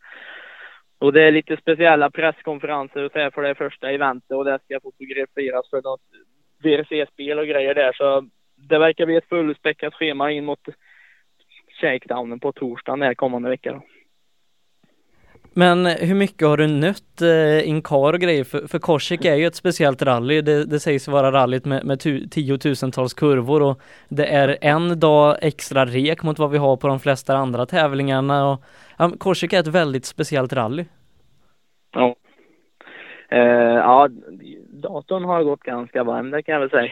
Och 0.99 1.13
det 1.13 1.23
är 1.23 1.31
lite 1.31 1.57
speciella 1.57 2.09
presskonferenser 2.11 3.03
och 3.03 3.11
så 3.11 3.19
här 3.19 3.29
för 3.29 3.41
det 3.41 3.55
första 3.55 3.91
eventet 3.91 4.31
och 4.31 4.45
det 4.45 4.59
ska 4.65 4.79
fotograferas 4.79 5.69
för 5.69 5.81
något 5.81 6.01
VRC-spel 6.63 7.39
och 7.39 7.47
grejer 7.47 7.75
där. 7.75 7.93
Så 7.93 8.29
det 8.55 8.79
verkar 8.79 9.05
bli 9.05 9.15
ett 9.15 9.29
fullspäckat 9.29 9.93
schema 9.93 10.31
in 10.31 10.45
mot 10.45 10.59
shakedownen 11.81 12.39
på 12.39 12.51
torsdagen 12.51 13.01
här 13.01 13.13
kommande 13.13 13.49
vecka. 13.49 13.71
Då. 13.71 13.81
Men 15.53 15.85
hur 15.85 16.15
mycket 16.15 16.47
har 16.47 16.57
du 16.57 16.67
nött 16.67 17.21
eh, 17.21 17.69
Inkar 17.69 18.13
och 18.13 18.19
grejer? 18.19 18.43
För, 18.43 18.67
för 18.67 18.79
Korsik 18.79 19.25
är 19.25 19.35
ju 19.35 19.45
ett 19.45 19.55
speciellt 19.55 20.01
rally. 20.01 20.41
Det, 20.41 20.65
det 20.65 20.79
sägs 20.79 21.07
vara 21.07 21.31
rallyt 21.31 21.65
med, 21.65 21.85
med 21.85 21.99
tiotusentals 22.31 23.13
kurvor 23.13 23.61
och 23.61 23.81
det 24.09 24.25
är 24.25 24.57
en 24.61 24.99
dag 24.99 25.37
extra 25.41 25.85
rek 25.85 26.23
mot 26.23 26.39
vad 26.39 26.51
vi 26.51 26.57
har 26.57 26.77
på 26.77 26.87
de 26.87 26.99
flesta 26.99 27.37
andra 27.37 27.65
tävlingarna. 27.65 28.49
Och, 28.49 28.63
ja, 28.97 29.11
Korsik 29.17 29.53
är 29.53 29.59
ett 29.59 29.67
väldigt 29.67 30.05
speciellt 30.05 30.53
rally. 30.53 30.85
Ja. 31.91 32.15
Eh, 33.29 33.39
ja, 33.39 34.09
datorn 34.67 35.25
har 35.25 35.43
gått 35.43 35.63
ganska 35.63 36.03
varm, 36.03 36.31
det 36.31 36.43
kan 36.43 36.53
jag 36.53 36.59
väl 36.59 36.69
säga. 36.69 36.91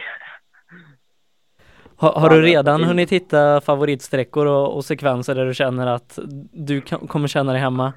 Har, 1.96 2.12
har, 2.12 2.30
du 2.30 2.42
redan 2.42 2.84
hunnit 2.84 3.12
hitta 3.12 3.60
favoritsträckor 3.60 4.46
och, 4.46 4.76
och 4.76 4.84
sekvenser 4.84 5.34
där 5.34 5.46
du 5.46 5.54
känner 5.54 5.86
att 5.86 6.18
du 6.52 6.80
kan, 6.80 6.98
kommer 6.98 7.28
känna 7.28 7.52
dig 7.52 7.60
hemma? 7.60 7.92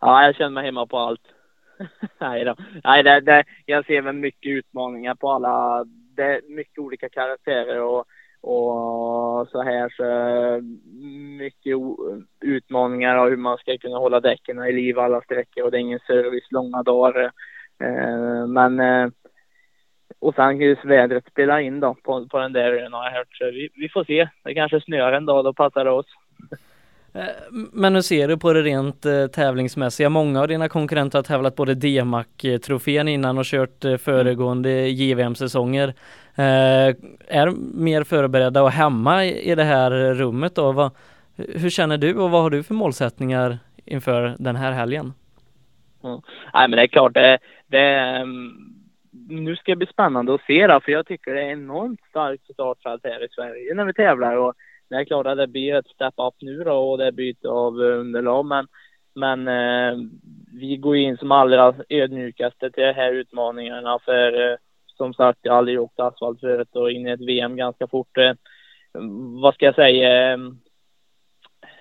Ja, 0.00 0.24
jag 0.24 0.36
känner 0.36 0.50
mig 0.50 0.64
hemma 0.64 0.86
på 0.86 0.98
allt. 0.98 1.22
Nej 2.18 2.44
då. 2.44 2.56
Nej, 2.84 3.02
det, 3.02 3.20
det, 3.20 3.44
jag 3.66 3.86
ser 3.86 4.02
väl 4.02 4.14
mycket 4.14 4.50
utmaningar 4.50 5.14
på 5.14 5.30
alla. 5.30 5.84
Det 6.16 6.22
är 6.22 6.40
mycket 6.48 6.78
olika 6.78 7.08
karaktärer 7.08 7.80
och 7.80 8.06
och 8.42 9.48
så 9.48 9.62
här 9.62 9.88
så 9.88 10.04
mycket 11.38 11.76
utmaningar 12.40 13.16
av 13.16 13.28
hur 13.28 13.36
man 13.36 13.58
ska 13.58 13.78
kunna 13.78 13.98
hålla 13.98 14.20
däcken 14.20 14.64
i 14.64 14.72
liv 14.72 14.98
alla 14.98 15.20
sträckor 15.20 15.64
och 15.64 15.70
det 15.70 15.76
är 15.76 15.80
ingen 15.80 16.00
service 16.06 16.50
långa 16.50 16.82
dagar. 16.82 17.32
Eh, 17.80 18.46
men 18.46 18.80
eh, 18.80 19.08
och 20.18 20.34
sen 20.34 20.60
just 20.60 20.84
vädret 20.84 21.26
spelar 21.26 21.58
in 21.58 21.80
då 21.80 21.94
på, 21.94 22.28
på 22.28 22.38
den 22.38 22.52
där 22.52 22.72
ön 22.72 22.92
har 22.92 23.04
jag 23.04 23.12
hört. 23.12 23.36
Så 23.36 23.44
vi, 23.44 23.68
vi 23.74 23.88
får 23.88 24.04
se. 24.04 24.28
Det 24.44 24.54
kanske 24.54 24.80
snöar 24.80 25.12
en 25.12 25.26
dag, 25.26 25.44
då 25.44 25.52
passar 25.52 25.84
det 25.84 25.90
oss. 25.90 26.06
Eh, 27.14 27.22
men 27.72 27.94
hur 27.94 28.02
ser 28.02 28.28
du 28.28 28.36
på 28.36 28.52
det 28.52 28.62
rent 28.62 29.06
eh, 29.06 29.26
tävlingsmässiga? 29.26 30.08
Många 30.08 30.40
av 30.40 30.48
dina 30.48 30.68
konkurrenter 30.68 31.18
har 31.18 31.22
tävlat 31.22 31.56
både 31.56 31.74
DMAC-trofén 31.74 33.08
innan 33.08 33.38
och 33.38 33.44
kört 33.44 33.84
eh, 33.84 33.96
föregående 33.96 34.88
JVM-säsonger. 34.88 35.94
Är 36.36 37.50
mer 37.74 38.04
förberedda 38.04 38.62
och 38.62 38.70
hemma 38.70 39.24
i, 39.24 39.54
det 39.54 39.64
här 39.64 40.14
rummet 40.14 40.54
då? 40.54 40.90
Hur 41.36 41.70
känner 41.70 41.98
du 41.98 42.14
och 42.14 42.30
vad 42.30 42.42
har 42.42 42.50
du 42.50 42.62
för 42.62 42.74
målsättningar 42.74 43.58
inför 43.84 44.34
den 44.38 44.56
här 44.56 44.72
helgen? 44.72 45.12
Mm. 46.04 46.20
Nej, 46.54 46.68
men 46.68 46.70
det 46.70 46.82
är 46.82 46.86
klart, 46.86 47.14
det, 47.14 47.38
det, 47.66 47.78
mm, 47.78 48.52
nu 49.28 49.56
ska 49.56 49.72
det 49.72 49.76
bli 49.76 49.86
spännande 49.86 50.34
att 50.34 50.40
se 50.40 50.66
då, 50.66 50.80
för 50.80 50.92
jag 50.92 51.06
tycker 51.06 51.34
det 51.34 51.42
är 51.42 51.52
enormt 51.52 52.00
starkt 52.10 52.52
startfält 52.54 53.04
här 53.04 53.24
i 53.24 53.28
Sverige 53.28 53.74
när 53.74 53.84
vi 53.84 53.92
tävlar 53.92 54.36
och 54.36 54.54
det 54.90 54.96
är 54.96 55.04
klart 55.04 55.26
att 55.26 55.38
det 55.38 55.46
blir 55.46 55.74
ett 55.74 55.88
step 55.88 56.14
up 56.16 56.34
nu 56.40 56.64
då 56.64 56.90
och 56.90 56.98
det 56.98 57.06
är 57.06 57.12
byte 57.12 57.48
av 57.48 57.82
eh, 57.82 58.00
underlag 58.00 58.46
men 58.46 58.66
men 59.14 59.48
eh, 59.48 59.98
vi 60.52 60.76
går 60.76 60.96
in 60.96 61.16
som 61.16 61.32
allra 61.32 61.74
ödmjukaste 61.88 62.70
till 62.70 62.84
de 62.84 62.92
här 62.92 63.12
utmaningarna 63.12 63.98
för 63.98 64.50
eh, 64.50 64.56
som 64.86 65.14
sagt 65.14 65.38
jag 65.42 65.52
har 65.52 65.58
aldrig 65.58 65.80
åkt 65.80 66.00
asfalt 66.00 66.40
förut 66.40 66.76
och 66.76 66.90
in 66.90 67.06
i 67.06 67.10
ett 67.10 67.26
VM 67.26 67.56
ganska 67.56 67.86
fort. 67.86 68.18
Eh, 68.18 68.32
vad 69.40 69.54
ska 69.54 69.64
jag 69.64 69.74
säga? 69.74 70.32
Eh, 70.32 70.38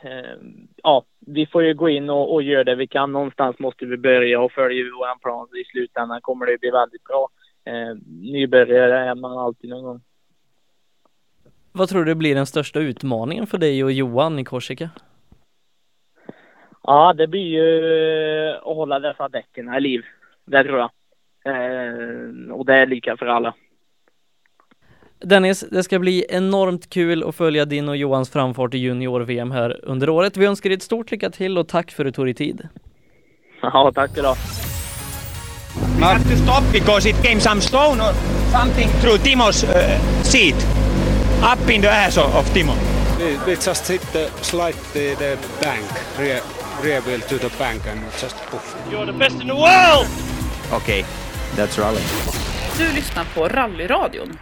eh, 0.02 0.38
ja, 0.84 1.06
vi 1.20 1.46
får 1.46 1.64
ju 1.64 1.74
gå 1.74 1.90
in 1.90 2.10
och, 2.10 2.34
och 2.34 2.44
göra 2.44 2.64
det 2.64 2.76
vi 2.76 2.88
kan. 2.88 3.12
Någonstans 3.12 3.60
måste 3.60 3.86
vi 3.86 3.98
börja 3.98 4.42
och 4.42 4.52
följer 4.52 4.84
vi 4.84 4.90
vår 4.90 5.20
plan 5.20 5.48
i 5.62 5.64
slutändan 5.72 6.22
kommer 6.22 6.46
det 6.46 6.60
bli 6.60 6.70
väldigt 6.70 7.04
bra. 7.04 7.30
Eh, 7.66 7.96
nybörjare 8.08 9.00
är 9.00 9.16
man 9.16 9.38
alltid 9.38 9.70
någon 9.70 9.84
gång. 9.84 10.02
Vad 11.72 11.90
tror 11.90 12.06
du 12.06 12.16
blir 12.16 12.36
den 12.36 12.46
största 12.46 12.80
utmaningen 12.80 13.48
för 13.48 13.58
dig 13.58 13.84
och 13.84 13.92
Johan 13.92 14.40
i 14.40 14.44
Korsika? 14.44 14.90
Ja, 16.84 17.14
det 17.14 17.28
blir 17.28 17.48
ju 17.48 18.50
eh, 18.50 18.56
att 18.56 18.76
hålla 18.76 19.00
dessa 19.00 19.30
däcken 19.30 19.74
i 19.74 19.82
liv. 19.82 20.02
Det 20.46 20.64
tror 20.64 20.80
jag. 20.80 20.90
Eh, 21.46 22.52
och 22.52 22.66
det 22.66 22.74
är 22.74 22.86
lika 22.86 23.18
för 23.18 23.26
alla. 23.26 23.54
Dennis, 25.22 25.66
det 25.72 25.84
ska 25.84 26.00
bli 26.00 26.26
enormt 26.30 26.90
kul 26.90 27.24
att 27.24 27.36
följa 27.36 27.66
din 27.66 27.90
och 27.90 27.98
Johans 27.98 28.30
framfart 28.30 28.74
i 28.74 28.78
junior-VM 28.78 29.52
här 29.52 29.80
under 29.84 30.10
året. 30.10 30.38
Vi 30.38 30.46
önskar 30.46 30.70
dig 30.70 30.76
ett 30.76 30.84
stort 30.84 31.12
lycka 31.12 31.30
till 31.30 31.58
och 31.58 31.68
tack 31.68 31.92
för 31.92 32.06
att 32.06 32.08
du 32.08 32.12
tog 32.12 32.26
dig 32.26 32.34
tid. 32.34 32.68
Ja, 33.62 33.92
tack 33.96 34.18
idag. 34.18 34.36
We 36.00 36.06
have 36.06 36.24
to 36.24 36.36
stop 36.36 36.64
because 36.74 37.10
it 37.10 37.16
came 37.24 37.40
some 37.40 37.62
stone 37.62 38.02
or 38.02 38.14
something 38.52 38.88
through 39.02 39.18
Timo's 39.18 39.64
uh, 39.64 40.24
seat, 40.24 40.56
up 41.44 41.70
in 41.70 41.82
the 41.82 41.90
ass 41.90 42.18
of, 42.18 42.36
of 42.36 42.46
Timo. 42.54 42.76
We, 43.18 43.38
we 43.46 43.56
just 43.56 43.88
hit 43.88 44.02
the 44.14 44.30
slide 44.42 44.76
the, 44.94 45.16
the 45.16 45.38
bank, 45.62 45.86
rear, 46.18 46.42
rear 46.82 47.02
wheel 47.02 47.20
to 47.22 47.38
the 47.38 47.50
bank 47.58 47.86
and 47.88 48.02
just 48.20 48.36
poof. 48.48 48.76
You're 48.90 49.06
the 49.06 49.14
best 49.14 49.40
in 49.42 49.48
the 49.48 49.56
world! 49.56 50.08
Okay, 50.72 51.06
that's 51.56 51.78
rally. 51.78 52.02
Du 52.78 52.94
lyssnar 52.96 53.26
på 53.36 53.48
Rallyradion 53.48 54.38